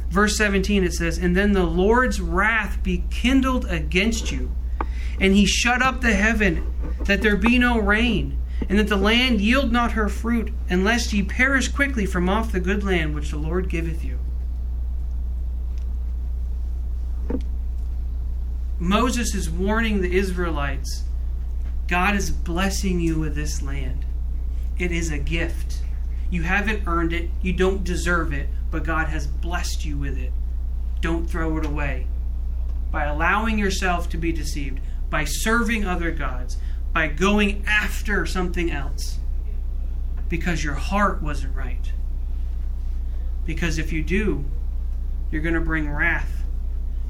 Verse 0.09 0.37
17 0.37 0.83
it 0.83 0.93
says, 0.93 1.17
And 1.17 1.35
then 1.35 1.53
the 1.53 1.63
Lord's 1.63 2.19
wrath 2.19 2.83
be 2.83 3.05
kindled 3.09 3.65
against 3.65 4.29
you, 4.31 4.51
and 5.21 5.33
he 5.33 5.45
shut 5.45 5.81
up 5.81 6.01
the 6.01 6.13
heaven, 6.13 6.73
that 7.05 7.21
there 7.21 7.37
be 7.37 7.57
no 7.57 7.79
rain, 7.79 8.37
and 8.67 8.77
that 8.77 8.89
the 8.89 8.97
land 8.97 9.39
yield 9.39 9.71
not 9.71 9.93
her 9.93 10.09
fruit, 10.09 10.51
unless 10.69 11.13
ye 11.13 11.23
perish 11.23 11.69
quickly 11.69 12.05
from 12.05 12.27
off 12.27 12.51
the 12.51 12.59
good 12.59 12.83
land 12.83 13.15
which 13.15 13.31
the 13.31 13.37
Lord 13.37 13.69
giveth 13.69 14.03
you. 14.03 14.19
Moses 18.77 19.33
is 19.33 19.49
warning 19.49 20.01
the 20.01 20.17
Israelites 20.17 21.05
God 21.87 22.15
is 22.15 22.31
blessing 22.31 22.99
you 22.99 23.19
with 23.19 23.35
this 23.35 23.61
land. 23.61 24.05
It 24.79 24.91
is 24.91 25.11
a 25.11 25.19
gift. 25.19 25.83
You 26.31 26.41
haven't 26.41 26.87
earned 26.87 27.13
it, 27.13 27.29
you 27.41 27.53
don't 27.53 27.83
deserve 27.83 28.33
it, 28.33 28.49
but 28.71 28.83
God 28.83 29.07
has 29.07 29.27
blessed 29.27 29.85
you 29.85 29.97
with 29.97 30.17
it. 30.17 30.33
Don't 30.99 31.29
throw 31.29 31.57
it 31.57 31.65
away. 31.65 32.07
By 32.91 33.05
allowing 33.05 33.59
yourself 33.59 34.09
to 34.09 34.17
be 34.17 34.31
deceived, 34.31 34.79
by 35.11 35.25
serving 35.25 35.85
other 35.85 36.09
gods, 36.09 36.57
by 36.91 37.07
going 37.07 37.63
after 37.67 38.25
something 38.25 38.71
else, 38.71 39.19
because 40.27 40.63
your 40.63 40.73
heart 40.73 41.21
wasn't 41.21 41.55
right. 41.55 41.91
Because 43.45 43.77
if 43.77 43.93
you 43.93 44.01
do, 44.01 44.43
you're 45.29 45.43
going 45.43 45.53
to 45.53 45.61
bring 45.61 45.91
wrath, 45.91 46.43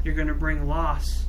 you're 0.04 0.16
going 0.16 0.28
to 0.28 0.34
bring 0.34 0.68
loss, 0.68 1.26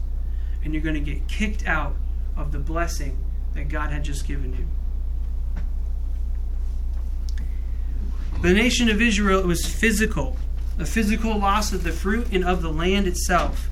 and 0.65 0.75
you're 0.75 0.83
going 0.83 0.97
to 0.97 1.13
get 1.13 1.29
kicked 1.29 1.65
out 1.67 1.95
of 2.37 2.51
the 2.51 2.59
blessing 2.59 3.17
that 3.57 3.69
God 3.69 3.91
had 3.91 4.05
just 4.05 4.27
given 4.27 4.53
you. 4.53 4.67
The 8.43 8.53
nation 8.53 8.89
of 8.89 9.01
Israel 9.01 9.41
it 9.41 9.47
was 9.47 9.67
physical, 9.67 10.37
a 10.79 10.87
physical 10.87 11.39
loss 11.39 11.73
of 11.73 11.83
the 11.83 11.93
fruit 11.93 12.29
and 12.33 12.45
of 12.45 12.63
the 12.63 12.71
land 12.71 13.07
itself. 13.07 13.69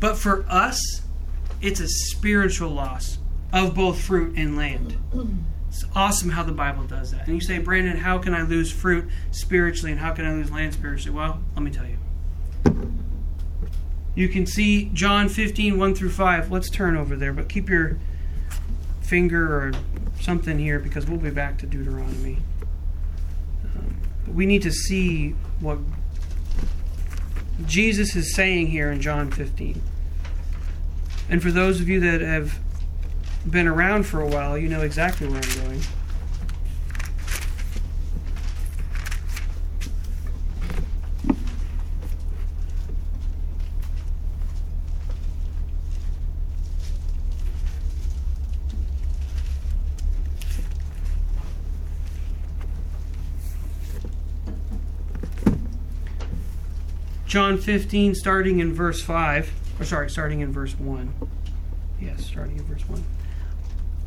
But 0.00 0.16
for 0.16 0.44
us, 0.48 1.02
it's 1.60 1.80
a 1.80 1.88
spiritual 1.88 2.70
loss 2.70 3.18
of 3.52 3.74
both 3.74 4.00
fruit 4.00 4.36
and 4.36 4.56
land. 4.56 4.96
It's 5.68 5.84
awesome 5.94 6.30
how 6.30 6.42
the 6.42 6.52
Bible 6.52 6.84
does 6.84 7.12
that. 7.12 7.26
And 7.26 7.34
you 7.34 7.40
say, 7.40 7.58
Brandon, 7.58 7.96
how 7.96 8.18
can 8.18 8.34
I 8.34 8.42
lose 8.42 8.72
fruit 8.72 9.08
spiritually 9.30 9.92
and 9.92 10.00
how 10.00 10.12
can 10.12 10.24
I 10.24 10.32
lose 10.32 10.50
land 10.50 10.72
spiritually? 10.72 11.16
Well, 11.16 11.40
let 11.54 11.62
me 11.62 11.70
tell 11.70 11.86
you. 11.86 11.98
You 14.14 14.28
can 14.28 14.46
see 14.46 14.90
John 14.92 15.28
15, 15.28 15.78
1 15.78 15.94
through 15.94 16.10
5. 16.10 16.50
Let's 16.50 16.70
turn 16.70 16.96
over 16.96 17.14
there, 17.14 17.32
but 17.32 17.48
keep 17.48 17.68
your 17.68 17.98
finger 19.10 19.56
or 19.56 19.72
something 20.20 20.56
here 20.56 20.78
because 20.78 21.04
we'll 21.06 21.18
be 21.18 21.30
back 21.30 21.58
to 21.58 21.66
Deuteronomy. 21.66 22.38
Um, 23.64 24.00
we 24.32 24.46
need 24.46 24.62
to 24.62 24.70
see 24.70 25.30
what 25.58 25.78
Jesus 27.66 28.14
is 28.14 28.32
saying 28.36 28.68
here 28.68 28.92
in 28.92 29.00
John 29.00 29.32
15. 29.32 29.82
And 31.28 31.42
for 31.42 31.50
those 31.50 31.80
of 31.80 31.88
you 31.88 31.98
that 31.98 32.20
have 32.20 32.60
been 33.50 33.66
around 33.66 34.04
for 34.04 34.20
a 34.20 34.28
while, 34.28 34.56
you 34.56 34.68
know 34.68 34.82
exactly 34.82 35.26
where 35.26 35.42
I'm 35.42 35.64
going. 35.66 35.80
John 57.30 57.58
15, 57.58 58.16
starting 58.16 58.58
in 58.58 58.74
verse 58.74 59.00
5, 59.00 59.52
or 59.78 59.84
sorry, 59.84 60.10
starting 60.10 60.40
in 60.40 60.52
verse 60.52 60.76
1. 60.76 61.14
Yes, 62.00 62.26
starting 62.26 62.58
in 62.58 62.64
verse 62.64 62.82
1. 62.88 63.04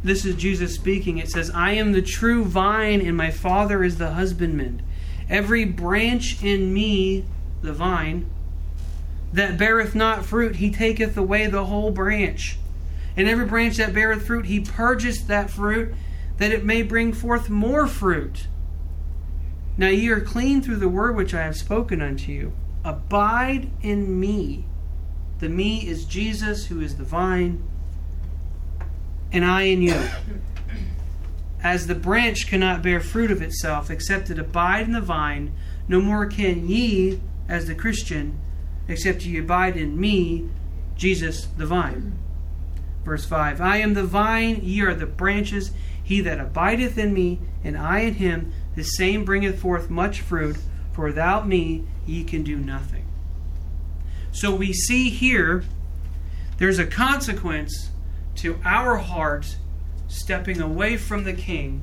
This 0.03 0.25
is 0.25 0.35
Jesus 0.35 0.75
speaking. 0.75 1.19
It 1.19 1.29
says, 1.29 1.49
I 1.49 1.71
am 1.71 1.93
the 1.93 2.01
true 2.01 2.43
vine, 2.43 2.99
and 2.99 3.15
my 3.15 3.31
Father 3.31 3.81
is 3.81 3.97
the 3.97 4.11
husbandman. 4.11 4.81
Every 5.29 5.63
branch 5.63 6.43
in 6.43 6.73
me, 6.73 7.23
the 7.61 7.71
vine, 7.71 8.29
that 9.31 9.57
beareth 9.57 9.95
not 9.95 10.25
fruit, 10.25 10.57
he 10.57 10.69
taketh 10.69 11.15
away 11.15 11.47
the 11.47 11.67
whole 11.67 11.91
branch. 11.91 12.57
And 13.15 13.29
every 13.29 13.45
branch 13.45 13.77
that 13.77 13.93
beareth 13.93 14.27
fruit, 14.27 14.47
he 14.47 14.59
purgeth 14.59 15.27
that 15.27 15.49
fruit, 15.49 15.95
that 16.39 16.51
it 16.51 16.65
may 16.65 16.81
bring 16.81 17.13
forth 17.13 17.49
more 17.49 17.87
fruit. 17.87 18.47
Now 19.77 19.87
ye 19.87 20.09
are 20.09 20.19
clean 20.19 20.61
through 20.61 20.75
the 20.75 20.89
word 20.89 21.15
which 21.15 21.33
I 21.33 21.43
have 21.43 21.55
spoken 21.55 22.01
unto 22.01 22.29
you. 22.29 22.51
Abide 22.83 23.71
in 23.81 24.19
me. 24.19 24.65
The 25.39 25.49
me 25.49 25.87
is 25.87 26.05
Jesus, 26.05 26.67
who 26.67 26.79
is 26.81 26.97
the 26.97 27.03
vine, 27.03 27.63
and 29.31 29.43
I 29.43 29.63
in 29.63 29.81
you. 29.81 29.99
As 31.61 31.87
the 31.87 31.95
branch 31.95 32.47
cannot 32.47 32.81
bear 32.81 32.99
fruit 32.99 33.31
of 33.31 33.41
itself 33.41 33.89
except 33.89 34.29
it 34.29 34.37
abide 34.37 34.85
in 34.85 34.91
the 34.91 35.01
vine, 35.01 35.53
no 35.87 36.01
more 36.01 36.25
can 36.25 36.67
ye, 36.67 37.19
as 37.47 37.67
the 37.67 37.75
Christian, 37.75 38.39
except 38.87 39.25
ye 39.25 39.37
abide 39.37 39.75
in 39.77 39.99
me, 39.99 40.49
Jesus 40.95 41.47
the 41.57 41.65
vine. 41.65 42.17
Verse 43.03 43.25
5 43.25 43.59
I 43.59 43.77
am 43.77 43.93
the 43.93 44.03
vine, 44.03 44.59
ye 44.61 44.81
are 44.81 44.93
the 44.93 45.05
branches. 45.05 45.71
He 46.03 46.19
that 46.21 46.39
abideth 46.39 46.97
in 46.97 47.13
me, 47.13 47.39
and 47.63 47.77
I 47.77 47.99
in 47.99 48.15
him, 48.15 48.51
the 48.75 48.83
same 48.83 49.23
bringeth 49.23 49.59
forth 49.59 49.89
much 49.89 50.19
fruit, 50.21 50.57
for 50.93 51.05
without 51.05 51.47
me 51.47 51.83
ye 52.05 52.23
can 52.23 52.43
do 52.43 52.57
nothing. 52.57 53.05
So 54.31 54.55
we 54.55 54.73
see 54.73 55.09
here 55.09 55.63
there's 56.57 56.79
a 56.79 56.85
consequence 56.85 57.89
to 58.35 58.59
our 58.63 58.97
heart 58.97 59.57
stepping 60.07 60.61
away 60.61 60.97
from 60.97 61.23
the 61.23 61.33
King, 61.33 61.81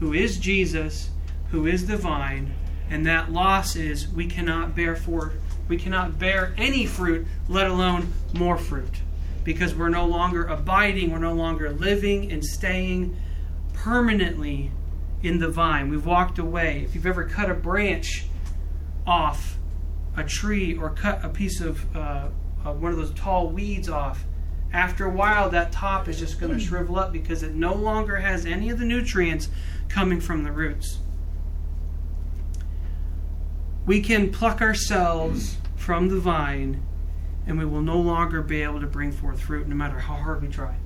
who 0.00 0.12
is 0.12 0.38
Jesus, 0.38 1.10
who 1.50 1.66
is 1.66 1.86
the 1.86 1.96
vine, 1.96 2.54
and 2.88 3.04
that 3.06 3.32
loss 3.32 3.76
is 3.76 4.08
we 4.08 4.26
cannot 4.26 4.74
bear 4.74 4.96
for 4.96 5.32
we 5.68 5.76
cannot 5.76 6.18
bear 6.18 6.54
any 6.56 6.86
fruit, 6.86 7.26
let 7.46 7.66
alone 7.66 8.12
more 8.32 8.56
fruit. 8.56 9.02
Because 9.44 9.74
we're 9.74 9.90
no 9.90 10.06
longer 10.06 10.46
abiding, 10.46 11.12
we're 11.12 11.18
no 11.18 11.34
longer 11.34 11.70
living 11.70 12.32
and 12.32 12.44
staying 12.44 13.16
permanently 13.74 14.70
in 15.22 15.38
the 15.38 15.48
vine. 15.48 15.88
We've 15.88 16.06
walked 16.06 16.38
away. 16.38 16.82
If 16.84 16.94
you've 16.94 17.06
ever 17.06 17.24
cut 17.24 17.50
a 17.50 17.54
branch 17.54 18.26
off 19.06 19.58
a 20.16 20.24
tree 20.24 20.76
or 20.76 20.90
cut 20.90 21.24
a 21.24 21.28
piece 21.28 21.60
of 21.60 21.96
uh, 21.96 22.28
uh, 22.64 22.72
one 22.72 22.92
of 22.92 22.98
those 22.98 23.12
tall 23.14 23.48
weeds 23.48 23.88
off, 23.88 24.24
after 24.72 25.06
a 25.06 25.10
while 25.10 25.48
that 25.50 25.72
top 25.72 26.08
is 26.08 26.18
just 26.18 26.38
going 26.38 26.52
to 26.52 26.60
shrivel 26.60 26.98
up 26.98 27.12
because 27.12 27.42
it 27.42 27.54
no 27.54 27.74
longer 27.74 28.16
has 28.16 28.44
any 28.44 28.68
of 28.68 28.78
the 28.78 28.84
nutrients 28.84 29.48
coming 29.88 30.20
from 30.20 30.44
the 30.44 30.52
roots. 30.52 30.98
We 33.86 34.02
can 34.02 34.30
pluck 34.30 34.60
ourselves 34.60 35.56
from 35.76 36.08
the 36.08 36.18
vine 36.18 36.82
and 37.46 37.58
we 37.58 37.64
will 37.64 37.80
no 37.80 37.98
longer 37.98 38.42
be 38.42 38.62
able 38.62 38.80
to 38.80 38.86
bring 38.86 39.10
forth 39.10 39.40
fruit 39.40 39.66
no 39.66 39.74
matter 39.74 39.98
how 39.98 40.14
hard 40.14 40.42
we 40.42 40.48
try. 40.48 40.76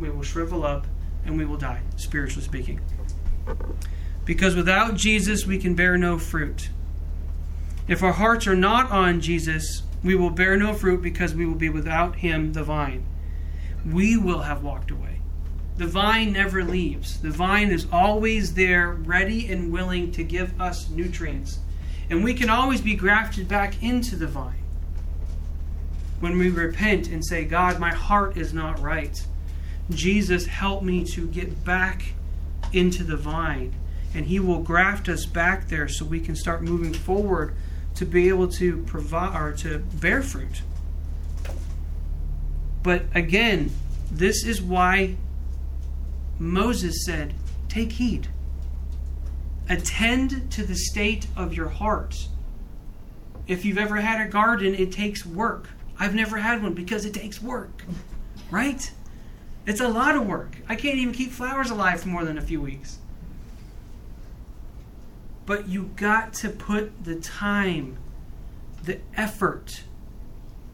We 0.00 0.10
will 0.10 0.24
shrivel 0.24 0.66
up 0.66 0.88
and 1.24 1.38
we 1.38 1.44
will 1.44 1.56
die, 1.56 1.82
spiritually 1.96 2.44
speaking. 2.44 2.80
Because 4.24 4.56
without 4.56 4.94
Jesus, 4.94 5.46
we 5.46 5.58
can 5.58 5.74
bear 5.74 5.98
no 5.98 6.18
fruit. 6.18 6.70
If 7.86 8.02
our 8.02 8.12
hearts 8.12 8.46
are 8.46 8.56
not 8.56 8.90
on 8.90 9.20
Jesus, 9.20 9.82
we 10.02 10.14
will 10.14 10.30
bear 10.30 10.56
no 10.56 10.72
fruit 10.72 11.02
because 11.02 11.34
we 11.34 11.46
will 11.46 11.54
be 11.54 11.68
without 11.68 12.16
him, 12.16 12.52
the 12.52 12.62
vine. 12.62 13.04
We 13.84 14.16
will 14.16 14.40
have 14.40 14.62
walked 14.62 14.90
away. 14.90 15.20
The 15.76 15.86
vine 15.86 16.32
never 16.32 16.62
leaves. 16.62 17.20
The 17.20 17.30
vine 17.30 17.70
is 17.70 17.86
always 17.92 18.54
there, 18.54 18.92
ready 18.92 19.50
and 19.52 19.72
willing 19.72 20.12
to 20.12 20.22
give 20.22 20.58
us 20.60 20.88
nutrients. 20.88 21.58
And 22.08 22.22
we 22.22 22.34
can 22.34 22.48
always 22.48 22.80
be 22.80 22.94
grafted 22.94 23.48
back 23.48 23.82
into 23.82 24.14
the 24.16 24.26
vine 24.26 24.62
when 26.20 26.38
we 26.38 26.48
repent 26.48 27.08
and 27.08 27.24
say, 27.24 27.44
God, 27.44 27.78
my 27.78 27.92
heart 27.92 28.36
is 28.36 28.54
not 28.54 28.78
right. 28.80 29.26
Jesus, 29.90 30.46
help 30.46 30.82
me 30.82 31.04
to 31.04 31.26
get 31.26 31.64
back 31.64 32.14
into 32.74 33.04
the 33.04 33.16
vine. 33.16 33.74
And 34.14 34.26
He 34.26 34.38
will 34.40 34.60
graft 34.60 35.08
us 35.08 35.26
back 35.26 35.68
there 35.68 35.88
so 35.88 36.04
we 36.04 36.20
can 36.20 36.36
start 36.36 36.62
moving 36.62 36.92
forward 36.92 37.54
to 37.96 38.04
be 38.04 38.28
able 38.28 38.48
to 38.48 38.78
provide 38.84 39.40
or 39.40 39.52
to 39.58 39.78
bear 39.78 40.22
fruit. 40.22 40.62
But 42.82 43.04
again, 43.14 43.70
this 44.10 44.44
is 44.44 44.60
why 44.60 45.16
Moses 46.38 47.04
said, 47.04 47.34
Take 47.68 47.92
heed. 47.92 48.28
Attend 49.68 50.52
to 50.52 50.64
the 50.64 50.74
state 50.74 51.26
of 51.36 51.54
your 51.54 51.70
heart. 51.70 52.28
If 53.46 53.64
you've 53.64 53.78
ever 53.78 53.96
had 53.96 54.26
a 54.26 54.30
garden, 54.30 54.74
it 54.74 54.92
takes 54.92 55.24
work. 55.24 55.68
I've 55.98 56.14
never 56.14 56.38
had 56.38 56.62
one 56.62 56.74
because 56.74 57.04
it 57.04 57.14
takes 57.14 57.42
work, 57.42 57.84
right? 58.50 58.90
It's 59.66 59.80
a 59.80 59.88
lot 59.88 60.14
of 60.14 60.26
work. 60.26 60.56
I 60.68 60.76
can't 60.76 60.96
even 60.96 61.14
keep 61.14 61.30
flowers 61.30 61.70
alive 61.70 62.00
for 62.00 62.08
more 62.08 62.24
than 62.24 62.36
a 62.36 62.42
few 62.42 62.60
weeks. 62.60 62.98
But 65.46 65.68
you 65.68 65.90
got 65.96 66.34
to 66.34 66.50
put 66.50 67.04
the 67.04 67.16
time, 67.16 67.98
the 68.82 69.00
effort. 69.16 69.84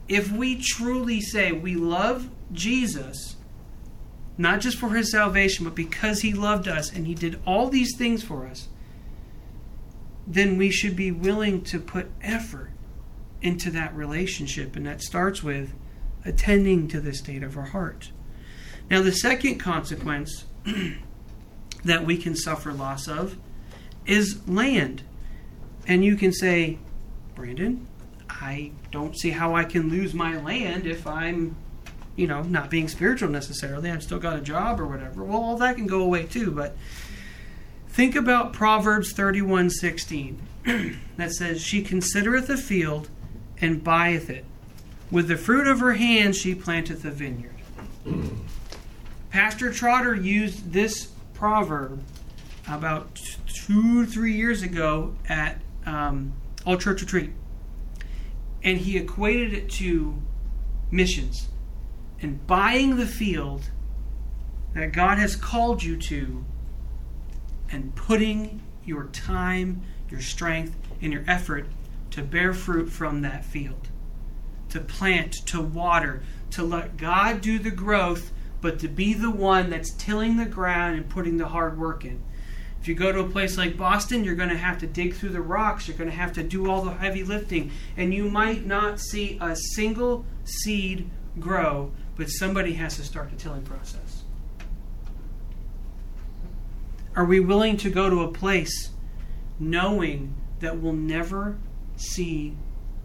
If 0.08 0.32
we 0.32 0.56
truly 0.60 1.20
say 1.20 1.52
we 1.52 1.74
love 1.74 2.30
Jesus, 2.52 3.36
not 4.36 4.60
just 4.60 4.78
for 4.78 4.90
his 4.90 5.12
salvation, 5.12 5.64
but 5.64 5.74
because 5.74 6.22
he 6.22 6.32
loved 6.32 6.66
us 6.66 6.92
and 6.92 7.06
he 7.06 7.14
did 7.14 7.40
all 7.46 7.68
these 7.68 7.96
things 7.96 8.22
for 8.22 8.46
us, 8.46 8.68
then 10.26 10.56
we 10.56 10.70
should 10.70 10.96
be 10.96 11.10
willing 11.10 11.62
to 11.62 11.78
put 11.78 12.10
effort 12.22 12.70
into 13.42 13.70
that 13.70 13.94
relationship. 13.94 14.76
And 14.76 14.86
that 14.86 15.02
starts 15.02 15.42
with 15.42 15.74
attending 16.24 16.88
to 16.88 17.00
the 17.00 17.14
state 17.14 17.42
of 17.42 17.56
our 17.56 17.66
heart. 17.66 18.10
Now, 18.90 19.02
the 19.02 19.12
second 19.12 19.58
consequence 19.58 20.46
that 21.84 22.04
we 22.04 22.16
can 22.16 22.34
suffer 22.34 22.72
loss 22.72 23.06
of 23.06 23.36
is 24.04 24.46
land. 24.48 25.02
And 25.86 26.04
you 26.04 26.16
can 26.16 26.32
say, 26.32 26.78
Brandon, 27.36 27.86
I 28.28 28.72
don't 28.90 29.16
see 29.16 29.30
how 29.30 29.54
I 29.54 29.64
can 29.64 29.88
lose 29.88 30.12
my 30.12 30.36
land 30.40 30.86
if 30.86 31.06
I'm, 31.06 31.56
you 32.16 32.26
know, 32.26 32.42
not 32.42 32.68
being 32.68 32.88
spiritual 32.88 33.28
necessarily. 33.28 33.90
I've 33.90 34.02
still 34.02 34.18
got 34.18 34.36
a 34.36 34.40
job 34.40 34.80
or 34.80 34.86
whatever. 34.86 35.22
Well, 35.22 35.40
all 35.40 35.56
that 35.58 35.76
can 35.76 35.86
go 35.86 36.02
away 36.02 36.24
too. 36.24 36.50
But 36.50 36.76
think 37.88 38.16
about 38.16 38.52
Proverbs 38.52 39.12
31 39.12 39.70
16 39.70 40.40
that 41.16 41.32
says, 41.32 41.62
She 41.62 41.82
considereth 41.82 42.50
a 42.50 42.56
field 42.56 43.08
and 43.60 43.84
buyeth 43.84 44.28
it. 44.30 44.44
With 45.10 45.28
the 45.28 45.36
fruit 45.36 45.66
of 45.66 45.80
her 45.80 45.94
hands 45.94 46.36
she 46.36 46.54
planteth 46.54 47.04
a 47.04 47.10
vineyard. 47.10 47.59
Pastor 49.30 49.72
Trotter 49.72 50.14
used 50.14 50.72
this 50.72 51.12
proverb 51.34 52.02
about 52.68 53.14
two, 53.46 54.04
three 54.04 54.34
years 54.34 54.62
ago 54.62 55.14
at 55.28 55.60
um, 55.86 56.32
All 56.66 56.76
Church 56.76 57.00
Retreat. 57.02 57.30
And 58.64 58.78
he 58.78 58.96
equated 58.98 59.54
it 59.54 59.70
to 59.70 60.20
missions 60.90 61.48
and 62.20 62.44
buying 62.46 62.96
the 62.96 63.06
field 63.06 63.70
that 64.74 64.92
God 64.92 65.18
has 65.18 65.36
called 65.36 65.82
you 65.82 65.96
to 65.96 66.44
and 67.70 67.94
putting 67.94 68.60
your 68.84 69.04
time, 69.04 69.82
your 70.10 70.20
strength, 70.20 70.76
and 71.00 71.12
your 71.12 71.24
effort 71.28 71.66
to 72.10 72.22
bear 72.22 72.52
fruit 72.52 72.90
from 72.90 73.22
that 73.22 73.44
field. 73.44 73.88
To 74.70 74.80
plant, 74.80 75.32
to 75.46 75.60
water, 75.60 76.24
to 76.50 76.64
let 76.64 76.96
God 76.96 77.40
do 77.40 77.60
the 77.60 77.70
growth 77.70 78.32
but 78.60 78.78
to 78.80 78.88
be 78.88 79.14
the 79.14 79.30
one 79.30 79.70
that's 79.70 79.90
tilling 79.92 80.36
the 80.36 80.46
ground 80.46 80.96
and 80.96 81.08
putting 81.08 81.36
the 81.36 81.48
hard 81.48 81.78
work 81.78 82.04
in. 82.04 82.22
If 82.80 82.88
you 82.88 82.94
go 82.94 83.12
to 83.12 83.20
a 83.20 83.28
place 83.28 83.58
like 83.58 83.76
Boston, 83.76 84.24
you're 84.24 84.34
going 84.34 84.48
to 84.48 84.56
have 84.56 84.78
to 84.78 84.86
dig 84.86 85.14
through 85.14 85.30
the 85.30 85.42
rocks, 85.42 85.86
you're 85.86 85.96
going 85.96 86.10
to 86.10 86.16
have 86.16 86.32
to 86.34 86.42
do 86.42 86.70
all 86.70 86.82
the 86.82 86.92
heavy 86.92 87.22
lifting, 87.22 87.70
and 87.96 88.14
you 88.14 88.30
might 88.30 88.64
not 88.64 89.00
see 89.00 89.36
a 89.40 89.54
single 89.54 90.24
seed 90.44 91.10
grow, 91.38 91.92
but 92.16 92.28
somebody 92.28 92.72
has 92.74 92.96
to 92.96 93.02
start 93.02 93.30
the 93.30 93.36
tilling 93.36 93.62
process. 93.62 94.24
Are 97.14 97.24
we 97.24 97.40
willing 97.40 97.76
to 97.78 97.90
go 97.90 98.08
to 98.08 98.22
a 98.22 98.32
place 98.32 98.90
knowing 99.58 100.34
that 100.60 100.78
we'll 100.78 100.92
never 100.92 101.58
see 101.96 102.56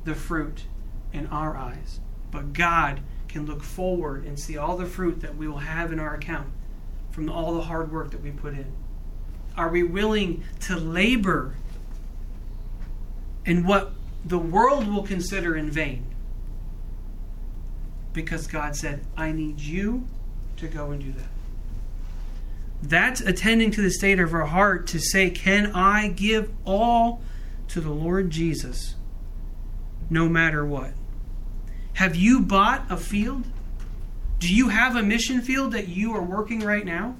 the 0.05 0.15
fruit 0.15 0.63
in 1.11 1.27
our 1.27 1.57
eyes, 1.57 1.99
but 2.31 2.53
God 2.53 3.01
can 3.35 3.45
look 3.45 3.63
forward 3.63 4.23
and 4.23 4.39
see 4.39 4.57
all 4.57 4.77
the 4.77 4.85
fruit 4.85 5.19
that 5.19 5.35
we 5.35 5.45
will 5.45 5.57
have 5.57 5.91
in 5.91 5.99
our 5.99 6.15
account 6.15 6.47
from 7.11 7.29
all 7.29 7.53
the 7.55 7.63
hard 7.63 7.91
work 7.91 8.11
that 8.11 8.21
we 8.23 8.31
put 8.31 8.53
in? 8.53 8.71
Are 9.57 9.67
we 9.67 9.83
willing 9.83 10.41
to 10.61 10.77
labor 10.77 11.53
in 13.43 13.67
what 13.67 13.91
the 14.23 14.37
world 14.37 14.87
will 14.87 15.03
consider 15.03 15.53
in 15.53 15.69
vain? 15.69 16.05
Because 18.13 18.47
God 18.47 18.73
said, 18.73 19.05
I 19.17 19.33
need 19.33 19.59
you 19.59 20.07
to 20.55 20.69
go 20.69 20.91
and 20.91 21.03
do 21.03 21.11
that. 21.11 21.27
That's 22.81 23.19
attending 23.19 23.69
to 23.71 23.81
the 23.81 23.91
state 23.91 24.17
of 24.21 24.33
our 24.33 24.45
heart 24.45 24.87
to 24.87 24.99
say, 24.99 25.29
Can 25.29 25.73
I 25.73 26.07
give 26.07 26.53
all 26.63 27.21
to 27.67 27.81
the 27.81 27.91
Lord 27.91 28.29
Jesus 28.29 28.95
no 30.09 30.29
matter 30.29 30.65
what? 30.65 30.93
Have 31.95 32.15
you 32.15 32.41
bought 32.41 32.85
a 32.89 32.97
field? 32.97 33.45
Do 34.39 34.53
you 34.53 34.67
have 34.67 34.97
a 34.97 35.01
mission 35.01 35.41
field 35.41 35.71
that 35.71 35.87
you 35.87 36.13
are 36.13 36.21
working 36.21 36.59
right 36.59 36.85
now? 36.85 37.15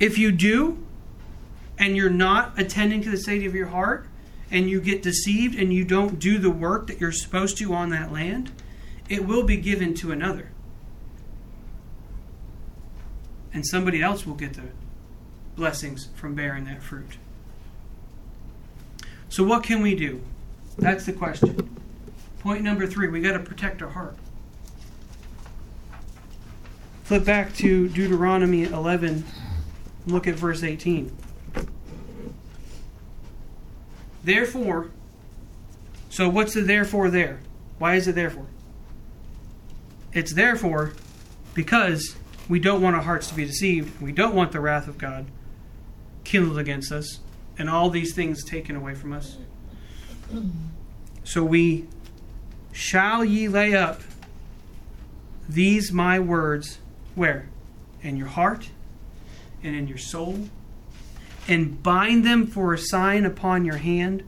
If 0.00 0.16
you 0.16 0.32
do, 0.32 0.84
and 1.78 1.94
you're 1.94 2.10
not 2.10 2.58
attending 2.58 3.02
to 3.02 3.10
the 3.10 3.18
state 3.18 3.46
of 3.46 3.54
your 3.54 3.66
heart, 3.66 4.06
and 4.50 4.68
you 4.68 4.80
get 4.80 5.02
deceived 5.02 5.58
and 5.58 5.72
you 5.72 5.84
don't 5.84 6.18
do 6.18 6.38
the 6.38 6.50
work 6.50 6.86
that 6.86 7.00
you're 7.00 7.12
supposed 7.12 7.58
to 7.58 7.74
on 7.74 7.90
that 7.90 8.10
land, 8.10 8.50
it 9.10 9.26
will 9.26 9.44
be 9.44 9.58
given 9.58 9.92
to 9.94 10.10
another. 10.10 10.50
And 13.52 13.66
somebody 13.66 14.02
else 14.02 14.26
will 14.26 14.34
get 14.34 14.54
the 14.54 14.68
blessings 15.54 16.08
from 16.14 16.34
bearing 16.34 16.64
that 16.64 16.82
fruit. 16.82 17.18
So, 19.28 19.44
what 19.44 19.62
can 19.62 19.82
we 19.82 19.94
do? 19.94 20.22
That's 20.78 21.04
the 21.04 21.12
question. 21.12 21.81
Point 22.42 22.62
number 22.62 22.88
three, 22.88 23.06
we 23.06 23.20
got 23.20 23.34
to 23.34 23.38
protect 23.38 23.80
our 23.82 23.90
heart. 23.90 24.16
Flip 27.04 27.24
back 27.24 27.54
to 27.54 27.88
Deuteronomy 27.88 28.64
11, 28.64 29.24
look 30.06 30.26
at 30.26 30.34
verse 30.34 30.64
18. 30.64 31.16
Therefore, 34.24 34.90
so 36.10 36.28
what's 36.28 36.54
the 36.54 36.62
therefore 36.62 37.10
there? 37.10 37.40
Why 37.78 37.94
is 37.94 38.08
it 38.08 38.14
therefore? 38.14 38.46
It's 40.12 40.34
therefore 40.34 40.94
because 41.54 42.16
we 42.48 42.58
don't 42.58 42.82
want 42.82 42.96
our 42.96 43.02
hearts 43.02 43.28
to 43.28 43.34
be 43.34 43.44
deceived. 43.44 44.00
We 44.00 44.12
don't 44.12 44.34
want 44.34 44.52
the 44.52 44.60
wrath 44.60 44.88
of 44.88 44.98
God 44.98 45.26
kindled 46.24 46.58
against 46.58 46.90
us 46.90 47.20
and 47.56 47.70
all 47.70 47.88
these 47.88 48.14
things 48.14 48.44
taken 48.44 48.74
away 48.74 48.94
from 48.94 49.12
us. 49.12 49.36
So 51.24 51.44
we 51.44 51.86
Shall 52.72 53.24
ye 53.24 53.48
lay 53.48 53.74
up 53.74 54.00
these 55.48 55.92
my 55.92 56.18
words 56.18 56.78
where? 57.14 57.48
In 58.02 58.16
your 58.16 58.28
heart 58.28 58.70
and 59.62 59.76
in 59.76 59.86
your 59.86 59.98
soul, 59.98 60.48
and 61.46 61.82
bind 61.82 62.24
them 62.24 62.46
for 62.46 62.74
a 62.74 62.78
sign 62.78 63.24
upon 63.24 63.64
your 63.64 63.76
hand, 63.76 64.24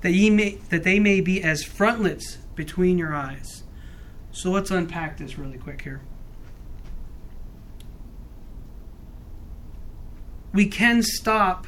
that 0.00 0.12
ye 0.12 0.30
may 0.30 0.56
that 0.70 0.82
they 0.82 0.98
may 0.98 1.20
be 1.20 1.42
as 1.42 1.62
frontlets 1.62 2.38
between 2.56 2.98
your 2.98 3.14
eyes. 3.14 3.62
So 4.32 4.50
let's 4.50 4.70
unpack 4.70 5.18
this 5.18 5.38
really 5.38 5.58
quick 5.58 5.82
here. 5.82 6.00
We 10.52 10.66
can 10.66 11.02
stop 11.02 11.66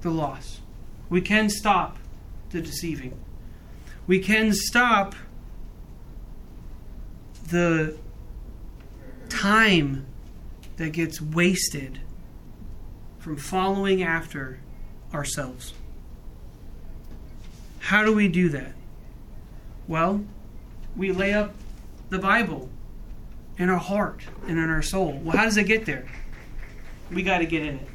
the 0.00 0.10
loss. 0.10 0.60
We 1.08 1.20
can 1.20 1.50
stop 1.50 1.98
the 2.50 2.60
deceiving 2.60 3.18
we 4.06 4.18
can 4.18 4.52
stop 4.52 5.14
the 7.48 7.96
time 9.28 10.06
that 10.76 10.92
gets 10.92 11.20
wasted 11.20 12.00
from 13.18 13.36
following 13.36 14.02
after 14.02 14.58
ourselves. 15.14 15.74
How 17.78 18.04
do 18.04 18.14
we 18.14 18.28
do 18.28 18.48
that? 18.50 18.72
Well, 19.86 20.24
we 20.96 21.12
lay 21.12 21.32
up 21.32 21.54
the 22.10 22.18
Bible 22.18 22.68
in 23.58 23.68
our 23.68 23.78
heart 23.78 24.22
and 24.46 24.58
in 24.58 24.70
our 24.70 24.82
soul. 24.82 25.20
Well, 25.22 25.36
how 25.36 25.44
does 25.44 25.56
it 25.56 25.64
get 25.64 25.86
there? 25.86 26.06
We 27.12 27.22
got 27.22 27.38
to 27.38 27.46
get 27.46 27.62
in 27.62 27.76
it. 27.76 27.88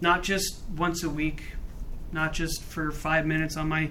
Not 0.00 0.22
just 0.22 0.60
once 0.76 1.02
a 1.02 1.10
week, 1.10 1.42
not 2.12 2.32
just 2.32 2.62
for 2.62 2.90
five 2.90 3.26
minutes 3.26 3.56
on 3.56 3.68
my 3.68 3.90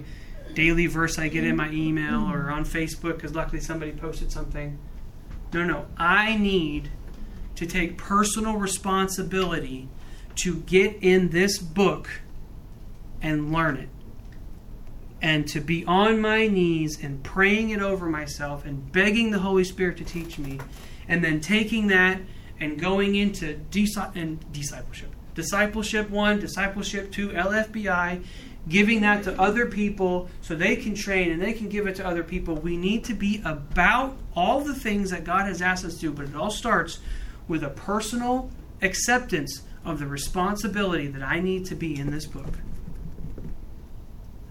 daily 0.54 0.86
verse 0.86 1.18
I 1.18 1.28
get 1.28 1.44
in 1.44 1.56
mm-hmm. 1.56 1.56
my 1.56 1.70
email 1.70 2.22
or 2.30 2.44
mm-hmm. 2.44 2.52
on 2.52 2.64
Facebook 2.64 3.16
because 3.16 3.34
luckily 3.34 3.60
somebody 3.60 3.92
posted 3.92 4.32
something. 4.32 4.78
No, 5.52 5.64
no. 5.64 5.86
I 5.96 6.36
need 6.36 6.90
to 7.56 7.66
take 7.66 7.96
personal 7.96 8.56
responsibility 8.56 9.88
to 10.36 10.56
get 10.60 10.96
in 11.00 11.28
this 11.28 11.58
book 11.58 12.08
and 13.22 13.52
learn 13.52 13.76
it. 13.76 13.88
And 15.22 15.48
to 15.48 15.60
be 15.60 15.84
on 15.86 16.20
my 16.20 16.48
knees 16.48 17.02
and 17.02 17.22
praying 17.22 17.70
it 17.70 17.80
over 17.80 18.06
myself 18.06 18.66
and 18.66 18.92
begging 18.92 19.30
the 19.30 19.38
Holy 19.38 19.64
Spirit 19.64 19.96
to 19.98 20.04
teach 20.04 20.38
me. 20.38 20.60
And 21.08 21.24
then 21.24 21.40
taking 21.40 21.86
that 21.86 22.20
and 22.60 22.78
going 22.78 23.14
into 23.14 23.60
and 24.14 24.52
discipleship. 24.52 25.14
Discipleship 25.34 26.10
1, 26.10 26.40
Discipleship 26.40 27.10
2, 27.10 27.30
LFBI, 27.30 28.24
giving 28.68 29.02
that 29.02 29.24
to 29.24 29.40
other 29.40 29.66
people 29.66 30.28
so 30.40 30.54
they 30.54 30.76
can 30.76 30.94
train 30.94 31.30
and 31.30 31.42
they 31.42 31.52
can 31.52 31.68
give 31.68 31.86
it 31.86 31.96
to 31.96 32.06
other 32.06 32.22
people. 32.22 32.54
We 32.54 32.76
need 32.76 33.04
to 33.04 33.14
be 33.14 33.42
about 33.44 34.16
all 34.34 34.60
the 34.60 34.74
things 34.74 35.10
that 35.10 35.24
God 35.24 35.46
has 35.46 35.60
asked 35.60 35.84
us 35.84 35.94
to 35.94 36.00
do, 36.00 36.12
but 36.12 36.26
it 36.26 36.34
all 36.34 36.50
starts 36.50 36.98
with 37.46 37.62
a 37.62 37.70
personal 37.70 38.50
acceptance 38.80 39.62
of 39.84 39.98
the 39.98 40.06
responsibility 40.06 41.08
that 41.08 41.22
I 41.22 41.40
need 41.40 41.66
to 41.66 41.74
be 41.74 41.98
in 41.98 42.10
this 42.10 42.26
book. 42.26 42.58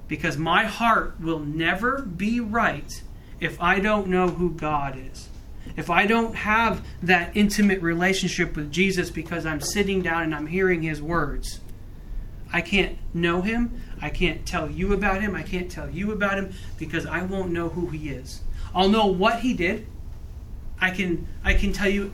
Because 0.08 0.38
my 0.38 0.66
heart 0.66 1.20
will 1.20 1.40
never 1.40 2.04
be 2.04 2.40
right 2.40 3.02
if 3.40 3.60
I 3.60 3.80
don't 3.80 4.08
know 4.08 4.30
who 4.30 4.52
God 4.52 4.98
is. 4.98 5.30
If 5.76 5.90
I 5.90 6.06
don't 6.06 6.36
have 6.36 6.86
that 7.02 7.36
intimate 7.36 7.82
relationship 7.82 8.56
with 8.56 8.72
Jesus 8.72 9.10
because 9.10 9.46
I'm 9.46 9.62
sitting 9.62 10.02
down 10.04 10.24
and 10.24 10.36
I'm 10.36 10.48
hearing 10.48 10.84
his 10.84 11.02
words, 11.02 11.62
I 12.52 12.62
can't 12.62 12.98
know 13.14 13.42
him. 13.42 13.82
I 14.04 14.10
can't 14.10 14.46
tell 14.46 14.70
you 14.70 14.92
about 14.92 15.22
him. 15.22 15.34
I 15.34 15.44
can't 15.44 15.72
tell 15.72 15.90
you 15.90 16.12
about 16.12 16.38
him 16.38 16.54
because 16.78 17.06
I 17.06 17.24
won't 17.24 17.54
know 17.54 17.70
who 17.70 17.88
he 17.88 18.10
is. 18.10 18.42
I'll 18.76 18.90
know 18.90 19.06
what 19.06 19.40
he 19.40 19.54
did. 19.54 19.88
I 20.82 20.92
can 20.92 21.26
I 21.42 21.54
can 21.54 21.72
tell 21.72 21.88
you 21.88 22.12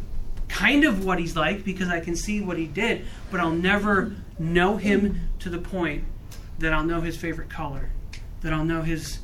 kind 0.48 0.84
of 0.84 1.04
what 1.04 1.18
he's 1.18 1.36
like 1.36 1.64
because 1.64 1.90
I 1.90 2.00
can 2.00 2.16
see 2.16 2.42
what 2.42 2.60
he 2.60 2.68
did, 2.68 3.08
but 3.32 3.40
I'll 3.40 3.50
never 3.50 4.16
know 4.38 4.78
him 4.78 5.30
to 5.40 5.50
the 5.50 5.58
point 5.58 6.04
that 6.60 6.74
I'll 6.74 6.84
know 6.84 7.02
his 7.02 7.18
favorite 7.18 7.50
color, 7.50 7.90
that 8.42 8.54
I'll 8.54 8.66
know 8.66 8.84
his 8.84 9.18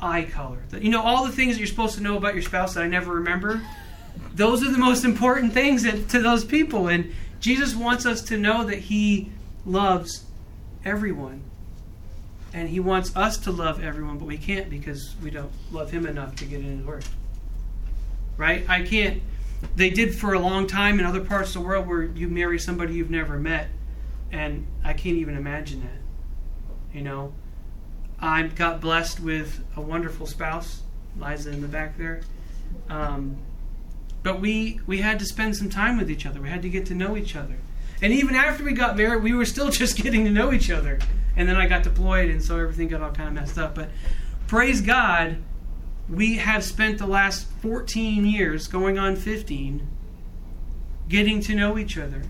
eye 0.00 0.22
color. 0.22 0.62
That, 0.70 0.82
you 0.82 0.90
know, 0.90 1.02
all 1.02 1.26
the 1.26 1.32
things 1.32 1.54
that 1.54 1.58
you're 1.58 1.66
supposed 1.66 1.96
to 1.96 2.02
know 2.04 2.16
about 2.16 2.34
your 2.34 2.44
spouse 2.44 2.74
that 2.74 2.84
I 2.84 2.86
never 2.86 3.14
remember, 3.14 3.62
those 4.32 4.62
are 4.62 4.70
the 4.70 4.78
most 4.78 5.04
important 5.04 5.54
things 5.54 5.82
that, 5.82 6.08
to 6.10 6.20
those 6.20 6.44
people. 6.44 6.86
And 6.86 7.12
Jesus 7.40 7.74
wants 7.74 8.06
us 8.06 8.22
to 8.22 8.36
know 8.36 8.64
that 8.66 8.78
he 8.78 9.32
loves 9.66 10.24
everyone. 10.84 11.49
And 12.52 12.68
he 12.68 12.80
wants 12.80 13.14
us 13.16 13.38
to 13.38 13.52
love 13.52 13.82
everyone, 13.82 14.18
but 14.18 14.26
we 14.26 14.38
can't 14.38 14.68
because 14.68 15.14
we 15.22 15.30
don't 15.30 15.52
love 15.70 15.90
him 15.90 16.06
enough 16.06 16.34
to 16.36 16.44
get 16.44 16.60
in 16.60 16.78
his 16.78 16.86
word. 16.86 17.04
Right? 18.36 18.68
I 18.68 18.82
can't. 18.82 19.22
They 19.76 19.90
did 19.90 20.14
for 20.14 20.32
a 20.34 20.40
long 20.40 20.66
time 20.66 20.98
in 20.98 21.06
other 21.06 21.20
parts 21.20 21.50
of 21.50 21.62
the 21.62 21.68
world 21.68 21.86
where 21.86 22.02
you 22.02 22.28
marry 22.28 22.58
somebody 22.58 22.94
you've 22.94 23.10
never 23.10 23.38
met. 23.38 23.68
And 24.32 24.66
I 24.84 24.94
can't 24.94 25.16
even 25.16 25.36
imagine 25.36 25.82
that. 25.82 26.96
You 26.96 27.02
know? 27.02 27.32
I 28.18 28.42
got 28.42 28.80
blessed 28.80 29.20
with 29.20 29.62
a 29.76 29.80
wonderful 29.80 30.26
spouse, 30.26 30.82
Liza 31.18 31.50
in 31.50 31.62
the 31.62 31.68
back 31.68 31.96
there. 31.96 32.20
Um, 32.88 33.36
but 34.22 34.40
we 34.40 34.80
we 34.86 34.98
had 34.98 35.18
to 35.20 35.24
spend 35.24 35.56
some 35.56 35.70
time 35.70 35.96
with 35.96 36.10
each 36.10 36.26
other. 36.26 36.40
We 36.40 36.50
had 36.50 36.62
to 36.62 36.68
get 36.68 36.86
to 36.86 36.94
know 36.94 37.16
each 37.16 37.34
other. 37.34 37.56
And 38.02 38.12
even 38.12 38.34
after 38.34 38.64
we 38.64 38.72
got 38.72 38.96
married, 38.96 39.22
we 39.22 39.32
were 39.32 39.46
still 39.46 39.70
just 39.70 39.96
getting 39.96 40.24
to 40.24 40.30
know 40.30 40.52
each 40.52 40.70
other. 40.70 40.98
And 41.36 41.48
then 41.48 41.56
I 41.56 41.66
got 41.66 41.82
deployed, 41.82 42.30
and 42.30 42.42
so 42.42 42.58
everything 42.58 42.88
got 42.88 43.00
all 43.00 43.12
kind 43.12 43.28
of 43.28 43.34
messed 43.34 43.58
up. 43.58 43.74
But 43.74 43.90
praise 44.46 44.80
God, 44.80 45.38
we 46.08 46.36
have 46.36 46.64
spent 46.64 46.98
the 46.98 47.06
last 47.06 47.46
14 47.62 48.26
years, 48.26 48.66
going 48.66 48.98
on 48.98 49.16
15, 49.16 49.86
getting 51.08 51.40
to 51.40 51.54
know 51.54 51.78
each 51.78 51.96
other 51.96 52.22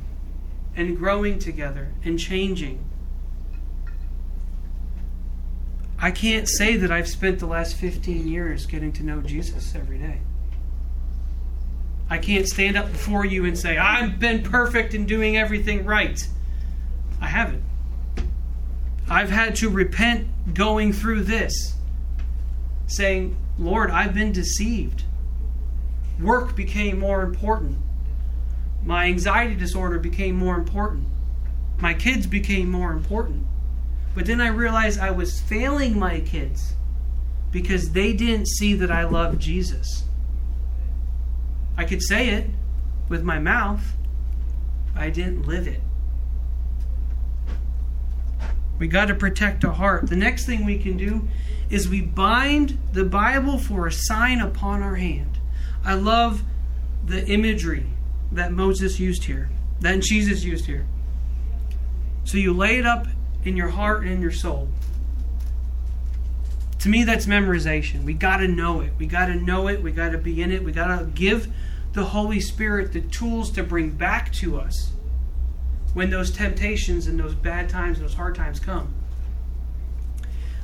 and 0.76 0.96
growing 0.96 1.38
together 1.38 1.92
and 2.04 2.18
changing. 2.18 2.84
I 5.98 6.10
can't 6.10 6.48
say 6.48 6.76
that 6.76 6.90
I've 6.90 7.08
spent 7.08 7.40
the 7.40 7.46
last 7.46 7.76
15 7.76 8.26
years 8.26 8.64
getting 8.66 8.92
to 8.92 9.02
know 9.02 9.20
Jesus 9.20 9.74
every 9.74 9.98
day. 9.98 10.20
I 12.08 12.18
can't 12.18 12.46
stand 12.46 12.76
up 12.76 12.90
before 12.90 13.24
you 13.24 13.44
and 13.44 13.56
say, 13.56 13.76
I've 13.78 14.18
been 14.18 14.42
perfect 14.42 14.94
in 14.94 15.06
doing 15.06 15.36
everything 15.36 15.84
right. 15.84 16.26
I 17.20 17.26
haven't. 17.26 17.62
I've 19.10 19.30
had 19.30 19.56
to 19.56 19.68
repent 19.68 20.54
going 20.54 20.92
through 20.92 21.24
this, 21.24 21.74
saying, 22.86 23.36
Lord, 23.58 23.90
I've 23.90 24.14
been 24.14 24.30
deceived. 24.30 25.02
Work 26.20 26.54
became 26.54 27.00
more 27.00 27.22
important. 27.22 27.78
My 28.84 29.06
anxiety 29.06 29.56
disorder 29.56 29.98
became 29.98 30.36
more 30.36 30.54
important. 30.54 31.08
My 31.80 31.92
kids 31.92 32.28
became 32.28 32.70
more 32.70 32.92
important. 32.92 33.46
But 34.14 34.26
then 34.26 34.40
I 34.40 34.48
realized 34.48 35.00
I 35.00 35.10
was 35.10 35.40
failing 35.40 35.98
my 35.98 36.20
kids 36.20 36.74
because 37.50 37.90
they 37.90 38.12
didn't 38.12 38.46
see 38.46 38.74
that 38.74 38.92
I 38.92 39.04
love 39.04 39.40
Jesus. 39.40 40.04
I 41.76 41.84
could 41.84 42.02
say 42.02 42.28
it 42.28 42.48
with 43.08 43.24
my 43.24 43.40
mouth, 43.40 43.82
I 44.94 45.10
didn't 45.10 45.48
live 45.48 45.66
it. 45.66 45.80
We 48.80 48.88
got 48.88 49.08
to 49.08 49.14
protect 49.14 49.62
our 49.64 49.74
heart. 49.74 50.08
The 50.08 50.16
next 50.16 50.46
thing 50.46 50.64
we 50.64 50.78
can 50.78 50.96
do 50.96 51.28
is 51.68 51.86
we 51.86 52.00
bind 52.00 52.78
the 52.92 53.04
Bible 53.04 53.58
for 53.58 53.86
a 53.86 53.92
sign 53.92 54.40
upon 54.40 54.82
our 54.82 54.94
hand. 54.94 55.38
I 55.84 55.94
love 55.94 56.42
the 57.04 57.24
imagery 57.26 57.86
that 58.32 58.52
Moses 58.52 58.98
used 58.98 59.24
here, 59.24 59.50
that 59.80 60.00
Jesus 60.00 60.44
used 60.44 60.64
here. 60.64 60.86
So 62.24 62.38
you 62.38 62.54
lay 62.54 62.78
it 62.78 62.86
up 62.86 63.06
in 63.44 63.54
your 63.54 63.68
heart 63.68 64.02
and 64.02 64.12
in 64.12 64.22
your 64.22 64.32
soul. 64.32 64.68
To 66.78 66.88
me, 66.88 67.04
that's 67.04 67.26
memorization. 67.26 68.04
We 68.04 68.14
got 68.14 68.38
to 68.38 68.48
know 68.48 68.80
it. 68.80 68.94
We 68.98 69.04
got 69.04 69.26
to 69.26 69.34
know 69.34 69.68
it. 69.68 69.82
We 69.82 69.92
got 69.92 70.12
to 70.12 70.18
be 70.18 70.40
in 70.40 70.50
it. 70.50 70.64
We 70.64 70.72
got 70.72 70.98
to 70.98 71.04
give 71.04 71.52
the 71.92 72.04
Holy 72.04 72.40
Spirit 72.40 72.94
the 72.94 73.02
tools 73.02 73.50
to 73.52 73.62
bring 73.62 73.90
back 73.90 74.32
to 74.34 74.58
us 74.58 74.92
when 75.94 76.10
those 76.10 76.30
temptations 76.30 77.06
and 77.06 77.18
those 77.18 77.34
bad 77.34 77.68
times 77.68 77.98
and 77.98 78.08
those 78.08 78.14
hard 78.14 78.34
times 78.34 78.60
come. 78.60 78.94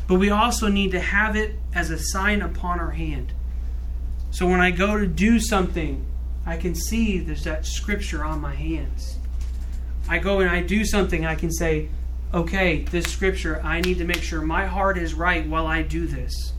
But 0.06 0.16
we 0.16 0.30
also 0.30 0.68
need 0.68 0.92
to 0.92 1.00
have 1.00 1.34
it 1.34 1.56
as 1.74 1.90
a 1.90 1.98
sign 1.98 2.42
upon 2.42 2.78
our 2.78 2.92
hand. 2.92 3.32
So 4.30 4.46
when 4.46 4.60
I 4.60 4.70
go 4.70 4.98
to 4.98 5.06
do 5.06 5.40
something, 5.40 6.04
I 6.44 6.56
can 6.56 6.74
see 6.74 7.18
there's 7.18 7.44
that 7.44 7.66
scripture 7.66 8.24
on 8.24 8.40
my 8.40 8.54
hands. 8.54 9.18
I 10.08 10.18
go 10.18 10.40
and 10.40 10.48
I 10.48 10.62
do 10.62 10.84
something, 10.84 11.26
I 11.26 11.34
can 11.34 11.50
say, 11.50 11.88
okay, 12.32 12.84
this 12.84 13.06
scripture, 13.06 13.60
I 13.64 13.80
need 13.80 13.98
to 13.98 14.04
make 14.04 14.22
sure 14.22 14.40
my 14.40 14.66
heart 14.66 14.98
is 14.98 15.14
right 15.14 15.46
while 15.46 15.66
I 15.66 15.82
do 15.82 16.06
this. 16.06 16.52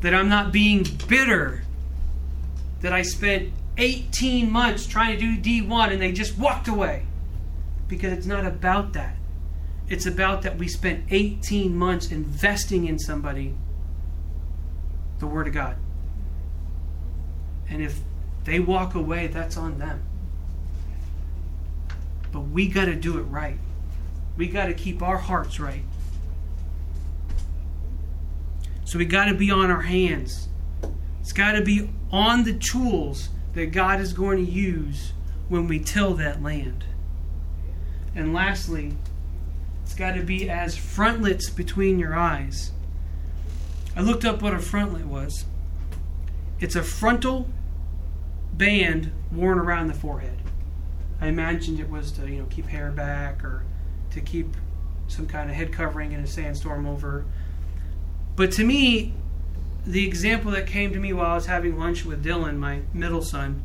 That 0.00 0.14
I'm 0.14 0.28
not 0.28 0.52
being 0.52 0.84
bitter. 1.06 1.62
That 2.80 2.92
I 2.92 3.02
spent 3.02 3.52
18 3.76 4.50
months 4.50 4.86
trying 4.86 5.18
to 5.18 5.36
do 5.36 5.36
D1 5.36 5.92
and 5.92 6.02
they 6.02 6.10
just 6.10 6.36
walked 6.36 6.66
away. 6.66 7.04
Because 7.88 8.12
it's 8.12 8.26
not 8.26 8.44
about 8.44 8.92
that. 8.92 9.16
It's 9.88 10.06
about 10.06 10.42
that 10.42 10.58
we 10.58 10.68
spent 10.68 11.04
18 11.10 11.74
months 11.74 12.10
investing 12.10 12.86
in 12.86 12.98
somebody 12.98 13.54
the 15.18 15.26
Word 15.26 15.48
of 15.48 15.54
God. 15.54 15.76
And 17.68 17.82
if 17.82 18.00
they 18.44 18.60
walk 18.60 18.94
away, 18.94 19.26
that's 19.26 19.56
on 19.56 19.78
them. 19.78 20.02
But 22.32 22.40
we 22.40 22.68
got 22.68 22.84
to 22.84 22.94
do 22.94 23.18
it 23.18 23.22
right. 23.22 23.58
We 24.36 24.48
got 24.48 24.66
to 24.66 24.74
keep 24.74 25.02
our 25.02 25.18
hearts 25.18 25.58
right. 25.58 25.82
So 28.84 28.98
we 28.98 29.04
got 29.04 29.26
to 29.26 29.34
be 29.34 29.50
on 29.50 29.70
our 29.70 29.82
hands. 29.82 30.48
It's 31.20 31.32
got 31.32 31.52
to 31.52 31.62
be 31.62 31.90
on 32.10 32.44
the 32.44 32.54
tools 32.54 33.28
that 33.54 33.66
God 33.66 34.00
is 34.00 34.12
going 34.12 34.44
to 34.44 34.50
use 34.50 35.12
when 35.48 35.66
we 35.66 35.78
till 35.78 36.14
that 36.14 36.42
land. 36.42 36.84
And 38.18 38.34
lastly, 38.34 38.94
it's 39.84 39.94
got 39.94 40.16
to 40.16 40.24
be 40.24 40.50
as 40.50 40.76
frontlets 40.76 41.48
between 41.50 42.00
your 42.00 42.16
eyes. 42.16 42.72
I 43.94 44.00
looked 44.00 44.24
up 44.24 44.42
what 44.42 44.52
a 44.52 44.56
frontlet 44.56 45.04
was. 45.04 45.44
It's 46.58 46.74
a 46.74 46.82
frontal 46.82 47.48
band 48.54 49.12
worn 49.30 49.60
around 49.60 49.86
the 49.86 49.94
forehead. 49.94 50.36
I 51.20 51.28
imagined 51.28 51.78
it 51.78 51.88
was 51.88 52.10
to, 52.12 52.28
you 52.28 52.40
know, 52.40 52.46
keep 52.50 52.66
hair 52.66 52.90
back 52.90 53.44
or 53.44 53.62
to 54.10 54.20
keep 54.20 54.56
some 55.06 55.28
kind 55.28 55.48
of 55.48 55.54
head 55.54 55.72
covering 55.72 56.10
in 56.10 56.18
a 56.18 56.26
sandstorm 56.26 56.86
over. 56.86 57.24
But 58.34 58.50
to 58.52 58.64
me, 58.64 59.14
the 59.86 60.04
example 60.04 60.50
that 60.50 60.66
came 60.66 60.92
to 60.92 60.98
me 60.98 61.12
while 61.12 61.30
I 61.30 61.34
was 61.36 61.46
having 61.46 61.78
lunch 61.78 62.04
with 62.04 62.24
Dylan, 62.24 62.56
my 62.56 62.80
middle 62.92 63.22
son, 63.22 63.62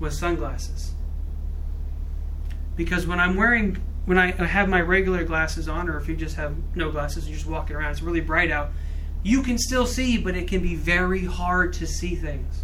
was 0.00 0.18
sunglasses. 0.18 0.94
Because 2.78 3.08
when 3.08 3.18
I'm 3.18 3.34
wearing, 3.34 3.76
when 4.04 4.18
I 4.18 4.30
have 4.30 4.68
my 4.68 4.80
regular 4.80 5.24
glasses 5.24 5.68
on, 5.68 5.88
or 5.88 5.98
if 5.98 6.08
you 6.08 6.14
just 6.14 6.36
have 6.36 6.54
no 6.76 6.92
glasses 6.92 7.24
and 7.24 7.26
you're 7.26 7.38
just 7.38 7.50
walking 7.50 7.74
around, 7.74 7.90
it's 7.90 8.02
really 8.02 8.20
bright 8.20 8.52
out, 8.52 8.70
you 9.24 9.42
can 9.42 9.58
still 9.58 9.84
see, 9.84 10.16
but 10.16 10.36
it 10.36 10.46
can 10.46 10.62
be 10.62 10.76
very 10.76 11.24
hard 11.24 11.72
to 11.74 11.88
see 11.88 12.14
things. 12.14 12.62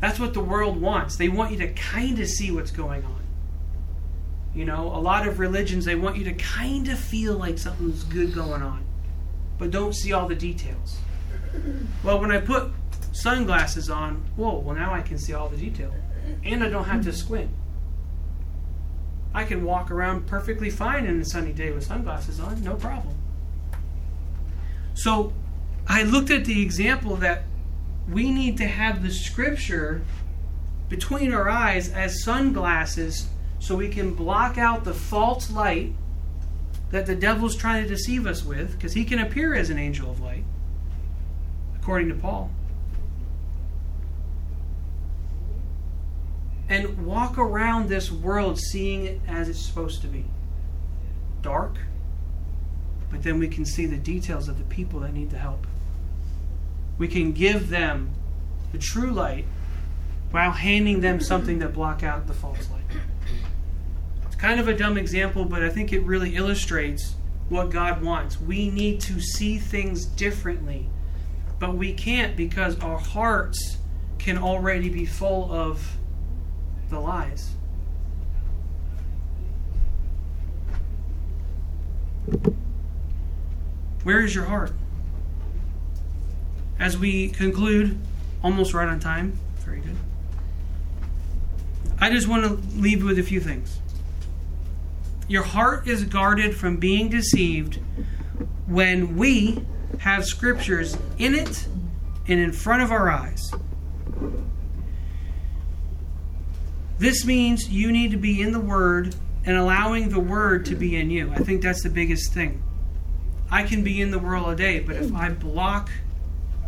That's 0.00 0.20
what 0.20 0.34
the 0.34 0.40
world 0.40 0.80
wants. 0.80 1.16
They 1.16 1.28
want 1.28 1.50
you 1.50 1.58
to 1.58 1.72
kind 1.72 2.20
of 2.20 2.28
see 2.28 2.52
what's 2.52 2.70
going 2.70 3.04
on. 3.04 3.24
You 4.54 4.64
know, 4.66 4.86
a 4.86 5.02
lot 5.02 5.26
of 5.26 5.40
religions, 5.40 5.84
they 5.84 5.96
want 5.96 6.16
you 6.16 6.22
to 6.22 6.34
kind 6.34 6.88
of 6.88 6.96
feel 6.96 7.34
like 7.34 7.58
something's 7.58 8.04
good 8.04 8.32
going 8.32 8.62
on, 8.62 8.84
but 9.58 9.72
don't 9.72 9.96
see 9.96 10.12
all 10.12 10.28
the 10.28 10.36
details. 10.36 10.98
Well, 12.04 12.20
when 12.20 12.30
I 12.30 12.38
put 12.38 12.70
sunglasses 13.10 13.90
on, 13.90 14.24
whoa, 14.36 14.60
well, 14.60 14.76
now 14.76 14.94
I 14.94 15.02
can 15.02 15.18
see 15.18 15.32
all 15.32 15.48
the 15.48 15.56
detail. 15.56 15.92
And 16.44 16.62
I 16.62 16.68
don't 16.68 16.84
have 16.84 17.02
to 17.02 17.12
squint. 17.12 17.50
I 19.34 19.44
can 19.44 19.64
walk 19.64 19.90
around 19.90 20.26
perfectly 20.26 20.70
fine 20.70 21.06
in 21.06 21.20
a 21.20 21.24
sunny 21.24 21.52
day 21.52 21.72
with 21.72 21.84
sunglasses 21.84 22.38
on, 22.38 22.62
no 22.62 22.76
problem. 22.76 23.16
So 24.94 25.32
I 25.88 26.04
looked 26.04 26.30
at 26.30 26.44
the 26.44 26.62
example 26.62 27.16
that 27.16 27.42
we 28.08 28.30
need 28.30 28.56
to 28.58 28.66
have 28.66 29.02
the 29.02 29.10
scripture 29.10 30.02
between 30.88 31.34
our 31.34 31.48
eyes 31.48 31.90
as 31.90 32.22
sunglasses 32.22 33.28
so 33.58 33.74
we 33.74 33.88
can 33.88 34.14
block 34.14 34.56
out 34.56 34.84
the 34.84 34.94
false 34.94 35.50
light 35.50 35.92
that 36.90 37.06
the 37.06 37.16
devil's 37.16 37.56
trying 37.56 37.82
to 37.82 37.88
deceive 37.88 38.26
us 38.26 38.44
with, 38.44 38.72
because 38.72 38.92
he 38.92 39.04
can 39.04 39.18
appear 39.18 39.54
as 39.54 39.68
an 39.68 39.78
angel 39.78 40.10
of 40.10 40.20
light, 40.20 40.44
according 41.74 42.08
to 42.08 42.14
Paul. 42.14 42.50
And 46.68 47.04
walk 47.04 47.36
around 47.36 47.88
this 47.88 48.10
world 48.10 48.58
seeing 48.58 49.04
it 49.04 49.20
as 49.28 49.48
it's 49.48 49.60
supposed 49.60 50.00
to 50.02 50.06
be 50.06 50.24
dark, 51.42 51.76
but 53.10 53.22
then 53.22 53.38
we 53.38 53.48
can 53.48 53.64
see 53.64 53.86
the 53.86 53.98
details 53.98 54.48
of 54.48 54.58
the 54.58 54.64
people 54.64 55.00
that 55.00 55.12
need 55.12 55.30
the 55.30 55.38
help. 55.38 55.66
We 56.96 57.06
can 57.06 57.32
give 57.32 57.68
them 57.68 58.14
the 58.72 58.78
true 58.78 59.10
light 59.10 59.44
while 60.30 60.52
handing 60.52 61.00
them 61.00 61.20
something 61.20 61.58
that 61.58 61.74
block 61.74 62.02
out 62.02 62.26
the 62.26 62.34
false 62.34 62.68
light. 62.70 63.00
It's 64.26 64.36
kind 64.36 64.58
of 64.58 64.66
a 64.66 64.76
dumb 64.76 64.96
example, 64.96 65.44
but 65.44 65.62
I 65.62 65.68
think 65.68 65.92
it 65.92 66.00
really 66.00 66.34
illustrates 66.34 67.14
what 67.50 67.70
God 67.70 68.02
wants. 68.02 68.40
We 68.40 68.70
need 68.70 69.00
to 69.02 69.20
see 69.20 69.58
things 69.58 70.06
differently, 70.06 70.88
but 71.58 71.76
we 71.76 71.92
can't 71.92 72.36
because 72.36 72.78
our 72.80 72.98
hearts 72.98 73.78
can 74.18 74.38
already 74.38 74.88
be 74.88 75.04
full 75.04 75.52
of 75.52 75.96
the 76.94 77.00
lies. 77.00 77.50
Where 84.02 84.20
is 84.20 84.34
your 84.34 84.44
heart? 84.44 84.72
As 86.78 86.98
we 86.98 87.28
conclude, 87.28 87.98
almost 88.42 88.74
right 88.74 88.88
on 88.88 89.00
time, 89.00 89.38
very 89.58 89.80
good. 89.80 89.96
I 91.98 92.10
just 92.10 92.28
want 92.28 92.44
to 92.44 92.78
leave 92.78 93.00
you 93.00 93.06
with 93.06 93.18
a 93.18 93.22
few 93.22 93.40
things. 93.40 93.78
Your 95.28 95.42
heart 95.42 95.88
is 95.88 96.04
guarded 96.04 96.54
from 96.54 96.76
being 96.76 97.08
deceived 97.08 97.80
when 98.66 99.16
we 99.16 99.64
have 100.00 100.26
scriptures 100.26 100.98
in 101.18 101.34
it 101.34 101.66
and 102.28 102.40
in 102.40 102.52
front 102.52 102.82
of 102.82 102.90
our 102.92 103.10
eyes. 103.10 103.50
This 106.98 107.24
means 107.24 107.68
you 107.68 107.90
need 107.90 108.12
to 108.12 108.16
be 108.16 108.40
in 108.40 108.52
the 108.52 108.60
Word 108.60 109.14
and 109.44 109.56
allowing 109.56 110.08
the 110.08 110.20
Word 110.20 110.64
to 110.66 110.74
be 110.74 110.96
in 110.96 111.10
you. 111.10 111.30
I 111.32 111.38
think 111.38 111.62
that's 111.62 111.82
the 111.82 111.90
biggest 111.90 112.32
thing. 112.32 112.62
I 113.50 113.62
can 113.62 113.82
be 113.82 114.00
in 114.00 114.10
the 114.10 114.18
world 114.18 114.48
a 114.48 114.56
day, 114.56 114.80
but 114.80 114.96
if 114.96 115.14
I 115.14 115.30
block 115.30 115.90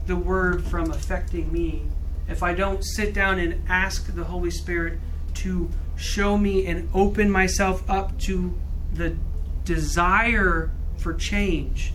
the 0.07 0.17
Word 0.17 0.65
from 0.65 0.91
affecting 0.91 1.53
me, 1.53 1.87
if 2.29 2.43
I 2.43 2.55
don't 2.55 2.83
sit 2.85 3.15
down 3.15 3.39
and 3.39 3.63
ask 3.69 4.15
the 4.15 4.25
Holy 4.25 4.51
Spirit 4.51 4.99
to 5.35 5.71
show 5.97 6.37
me 6.37 6.67
and 6.67 6.89
open 6.93 7.31
myself 7.31 7.89
up 7.89 8.19
to 8.21 8.55
the 8.93 9.17
desire 9.65 10.71
for 10.99 11.15
change, 11.15 11.93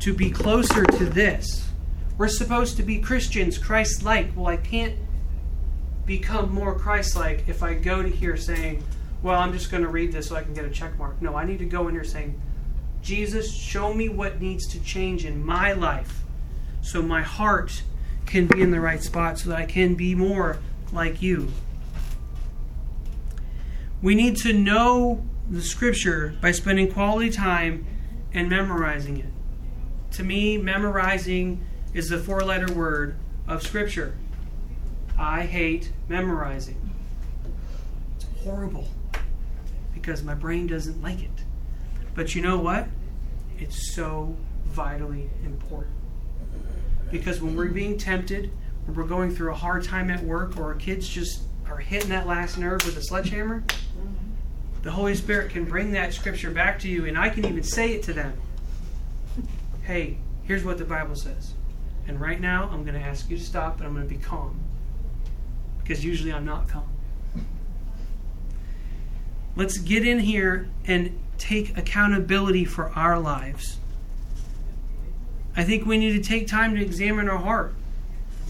to 0.00 0.12
be 0.12 0.30
closer 0.30 0.84
to 0.84 1.06
this. 1.06 1.68
We're 2.18 2.28
supposed 2.28 2.76
to 2.76 2.82
be 2.82 2.98
Christians, 2.98 3.58
Christ 3.58 4.02
like. 4.02 4.36
Well, 4.36 4.46
I 4.46 4.56
can't 4.56 4.96
become 6.06 6.52
more 6.52 6.78
Christ 6.78 7.16
like 7.16 7.48
if 7.48 7.62
I 7.62 7.74
go 7.74 8.02
to 8.02 8.08
here 8.08 8.36
saying, 8.36 8.82
Well, 9.22 9.38
I'm 9.38 9.52
just 9.52 9.70
going 9.70 9.82
to 9.82 9.88
read 9.88 10.12
this 10.12 10.28
so 10.28 10.36
I 10.36 10.42
can 10.42 10.54
get 10.54 10.64
a 10.64 10.70
check 10.70 10.98
mark. 10.98 11.20
No, 11.22 11.34
I 11.34 11.44
need 11.44 11.58
to 11.58 11.64
go 11.64 11.88
in 11.88 11.94
here 11.94 12.04
saying, 12.04 12.40
Jesus, 13.02 13.52
show 13.52 13.92
me 13.92 14.08
what 14.08 14.40
needs 14.40 14.66
to 14.68 14.80
change 14.82 15.24
in 15.24 15.44
my 15.44 15.72
life 15.72 16.22
so 16.80 17.02
my 17.02 17.22
heart 17.22 17.82
can 18.26 18.46
be 18.46 18.60
in 18.60 18.70
the 18.70 18.80
right 18.80 19.02
spot 19.02 19.38
so 19.38 19.50
that 19.50 19.58
I 19.58 19.66
can 19.66 19.94
be 19.94 20.14
more 20.14 20.58
like 20.92 21.20
you. 21.20 21.50
We 24.00 24.14
need 24.14 24.36
to 24.38 24.52
know 24.52 25.24
the 25.48 25.62
scripture 25.62 26.34
by 26.40 26.52
spending 26.52 26.92
quality 26.92 27.30
time 27.30 27.86
and 28.32 28.48
memorizing 28.48 29.18
it. 29.18 29.26
To 30.12 30.24
me, 30.24 30.58
memorizing 30.58 31.64
is 31.92 32.08
the 32.08 32.18
four 32.18 32.40
letter 32.40 32.72
word 32.72 33.16
of 33.46 33.62
scripture. 33.62 34.16
I 35.18 35.42
hate 35.42 35.92
memorizing. 36.08 36.90
It's 38.16 38.26
horrible 38.42 38.88
because 39.92 40.22
my 40.22 40.34
brain 40.34 40.66
doesn't 40.66 41.00
like 41.02 41.22
it. 41.22 41.30
But 42.14 42.34
you 42.34 42.42
know 42.42 42.58
what? 42.58 42.86
It's 43.58 43.94
so 43.94 44.36
vitally 44.66 45.30
important. 45.44 45.94
Because 47.10 47.40
when 47.40 47.56
we're 47.56 47.68
being 47.68 47.96
tempted, 47.96 48.50
when 48.86 48.96
we're 48.96 49.04
going 49.04 49.34
through 49.34 49.52
a 49.52 49.56
hard 49.56 49.84
time 49.84 50.10
at 50.10 50.22
work, 50.22 50.56
or 50.56 50.64
our 50.64 50.74
kids 50.74 51.08
just 51.08 51.42
are 51.66 51.78
hitting 51.78 52.10
that 52.10 52.26
last 52.26 52.58
nerve 52.58 52.84
with 52.84 52.96
a 52.96 53.02
sledgehammer, 53.02 53.62
the 54.82 54.90
Holy 54.90 55.14
Spirit 55.14 55.50
can 55.50 55.64
bring 55.64 55.92
that 55.92 56.12
scripture 56.12 56.50
back 56.50 56.78
to 56.80 56.88
you, 56.88 57.06
and 57.06 57.16
I 57.16 57.30
can 57.30 57.46
even 57.46 57.62
say 57.62 57.92
it 57.92 58.02
to 58.04 58.12
them. 58.12 58.34
Hey, 59.82 60.18
here's 60.42 60.64
what 60.64 60.78
the 60.78 60.84
Bible 60.84 61.14
says. 61.14 61.54
And 62.06 62.20
right 62.20 62.40
now, 62.40 62.68
I'm 62.70 62.84
going 62.84 63.00
to 63.00 63.06
ask 63.06 63.30
you 63.30 63.38
to 63.38 63.42
stop, 63.42 63.78
and 63.78 63.86
I'm 63.86 63.94
going 63.94 64.06
to 64.06 64.14
be 64.14 64.20
calm. 64.20 64.60
Because 65.84 66.04
usually 66.04 66.32
I'm 66.32 66.44
not 66.44 66.66
calm. 66.66 66.88
Let's 69.54 69.78
get 69.78 70.04
in 70.04 70.18
here 70.18 70.68
and 70.86 71.16
take 71.38 71.76
accountability 71.76 72.64
for 72.64 72.90
our 72.90 73.20
lives. 73.20 73.76
I 75.56 75.62
think 75.62 75.86
we 75.86 75.98
need 75.98 76.20
to 76.20 76.28
take 76.28 76.48
time 76.48 76.74
to 76.74 76.82
examine 76.82 77.28
our 77.28 77.38
heart 77.38 77.74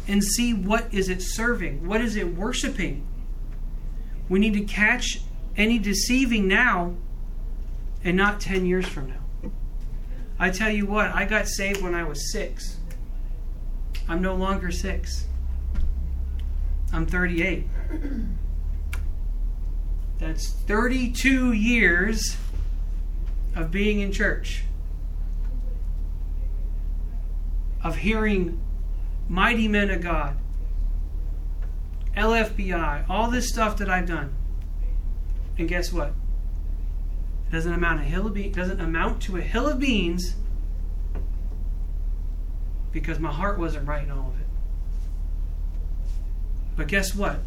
and 0.09 0.25
see 0.25 0.55
what 0.55 0.95
is 0.95 1.09
it 1.11 1.21
serving? 1.21 1.87
What 1.87 2.01
is 2.01 2.17
it 2.17 2.35
worshiping? 2.35 3.07
We 4.29 4.39
need 4.39 4.55
to 4.55 4.63
catch 4.63 5.21
any 5.57 5.79
deceiving 5.79 6.49
now 6.49 6.95
and 8.03 8.17
not 8.17 8.41
10 8.41 8.65
years 8.65 8.87
from 8.87 9.09
now. 9.09 9.51
I 10.39 10.51
tell 10.51 10.71
you 10.71 10.87
what, 10.87 11.15
I 11.15 11.25
got 11.27 11.49
saved 11.49 11.83
when 11.83 11.95
I 11.95 12.05
was 12.05 12.33
6. 12.33 12.79
I'm 14.09 14.23
no 14.23 14.35
longer 14.35 14.71
6. 14.71 15.27
I'm 16.95 17.07
38. 17.07 17.67
That's 20.21 20.49
32 20.49 21.53
years 21.53 22.37
of 23.57 23.73
being 23.73 23.99
in 23.99 24.13
church, 24.13 24.63
of 27.83 27.97
hearing 27.97 28.61
mighty 29.29 29.67
men 29.67 29.91
of 29.91 30.03
God, 30.03 30.37
LFBI, 32.17 33.07
all 33.11 33.29
this 33.29 33.49
stuff 33.49 33.77
that 33.79 33.91
I've 33.91 34.07
done. 34.07 34.33
And 35.59 35.69
guess 35.69 35.93
what? 35.93 36.13
It 37.49 37.51
doesn't 37.51 37.73
amount 37.73 38.03
a 38.03 38.05
hill 38.05 38.29
of 38.29 38.35
be- 38.35 38.51
doesn't 38.51 38.81
amount 38.81 39.21
to 39.23 39.37
a 39.37 39.41
hill 39.41 39.67
of 39.67 39.81
beans 39.81 40.37
because 42.93 43.19
my 43.19 43.33
heart 43.33 43.59
wasn't 43.59 43.89
right 43.89 44.05
in 44.05 44.13
all 44.13 44.29
of 44.29 44.41
it. 44.41 44.44
But 46.77 46.89
guess 46.89 47.15
what? 47.15 47.41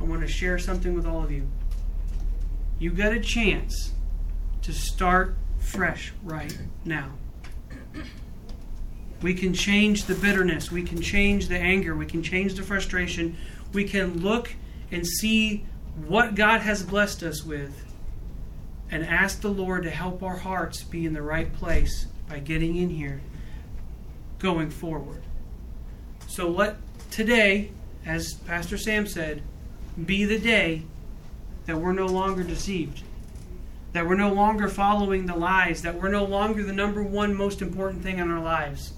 I 0.00 0.04
want 0.04 0.22
to 0.22 0.28
share 0.28 0.58
something 0.58 0.94
with 0.94 1.06
all 1.06 1.22
of 1.22 1.30
you. 1.30 1.46
You 2.78 2.90
got 2.90 3.12
a 3.12 3.20
chance 3.20 3.92
to 4.62 4.72
start 4.72 5.36
fresh 5.58 6.12
right 6.22 6.56
now. 6.84 7.12
We 9.22 9.34
can 9.34 9.52
change 9.52 10.06
the 10.06 10.14
bitterness. 10.14 10.70
We 10.70 10.82
can 10.82 11.00
change 11.02 11.48
the 11.48 11.58
anger. 11.58 11.94
We 11.94 12.06
can 12.06 12.22
change 12.22 12.54
the 12.54 12.62
frustration. 12.62 13.36
We 13.72 13.84
can 13.84 14.22
look 14.22 14.54
and 14.90 15.06
see 15.06 15.66
what 16.06 16.34
God 16.34 16.62
has 16.62 16.82
blessed 16.82 17.22
us 17.22 17.44
with 17.44 17.84
and 18.90 19.04
ask 19.04 19.40
the 19.40 19.50
Lord 19.50 19.82
to 19.84 19.90
help 19.90 20.22
our 20.22 20.36
hearts 20.36 20.82
be 20.82 21.04
in 21.04 21.12
the 21.12 21.22
right 21.22 21.52
place 21.52 22.06
by 22.28 22.38
getting 22.38 22.76
in 22.76 22.88
here 22.88 23.20
going 24.38 24.70
forward. 24.70 25.22
So 26.26 26.48
let 26.48 26.76
today, 27.10 27.70
as 28.04 28.34
Pastor 28.34 28.78
Sam 28.78 29.06
said, 29.06 29.42
be 30.04 30.24
the 30.24 30.38
day 30.38 30.84
that 31.66 31.76
we're 31.76 31.92
no 31.92 32.06
longer 32.06 32.42
deceived, 32.42 33.02
that 33.92 34.06
we're 34.06 34.14
no 34.14 34.32
longer 34.32 34.68
following 34.68 35.26
the 35.26 35.36
lies, 35.36 35.82
that 35.82 36.00
we're 36.00 36.08
no 36.08 36.24
longer 36.24 36.62
the 36.62 36.72
number 36.72 37.02
one 37.02 37.34
most 37.34 37.60
important 37.60 38.02
thing 38.02 38.18
in 38.18 38.30
our 38.30 38.42
lives, 38.42 38.94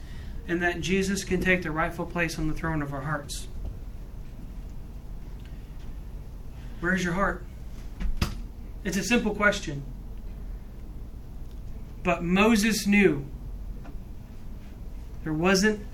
and 0.48 0.62
that 0.62 0.80
Jesus 0.80 1.24
can 1.24 1.40
take 1.40 1.62
the 1.62 1.70
rightful 1.70 2.06
place 2.06 2.38
on 2.38 2.48
the 2.48 2.54
throne 2.54 2.82
of 2.82 2.92
our 2.92 3.02
hearts. 3.02 3.48
Where's 6.80 7.04
your 7.04 7.14
heart? 7.14 7.44
It's 8.84 8.96
a 8.96 9.04
simple 9.04 9.34
question. 9.34 9.84
But 12.02 12.24
Moses 12.24 12.86
knew 12.86 13.24
there 15.22 15.32
wasn't 15.32 15.86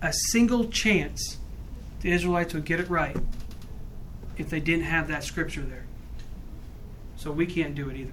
a 0.00 0.12
single 0.12 0.68
chance 0.68 1.37
the 2.00 2.12
Israelites 2.12 2.54
would 2.54 2.64
get 2.64 2.80
it 2.80 2.88
right 2.88 3.16
if 4.36 4.48
they 4.48 4.60
didn't 4.60 4.84
have 4.84 5.08
that 5.08 5.24
scripture 5.24 5.62
there. 5.62 5.84
So 7.16 7.32
we 7.32 7.46
can't 7.46 7.74
do 7.74 7.90
it 7.90 7.96
either. 7.96 8.12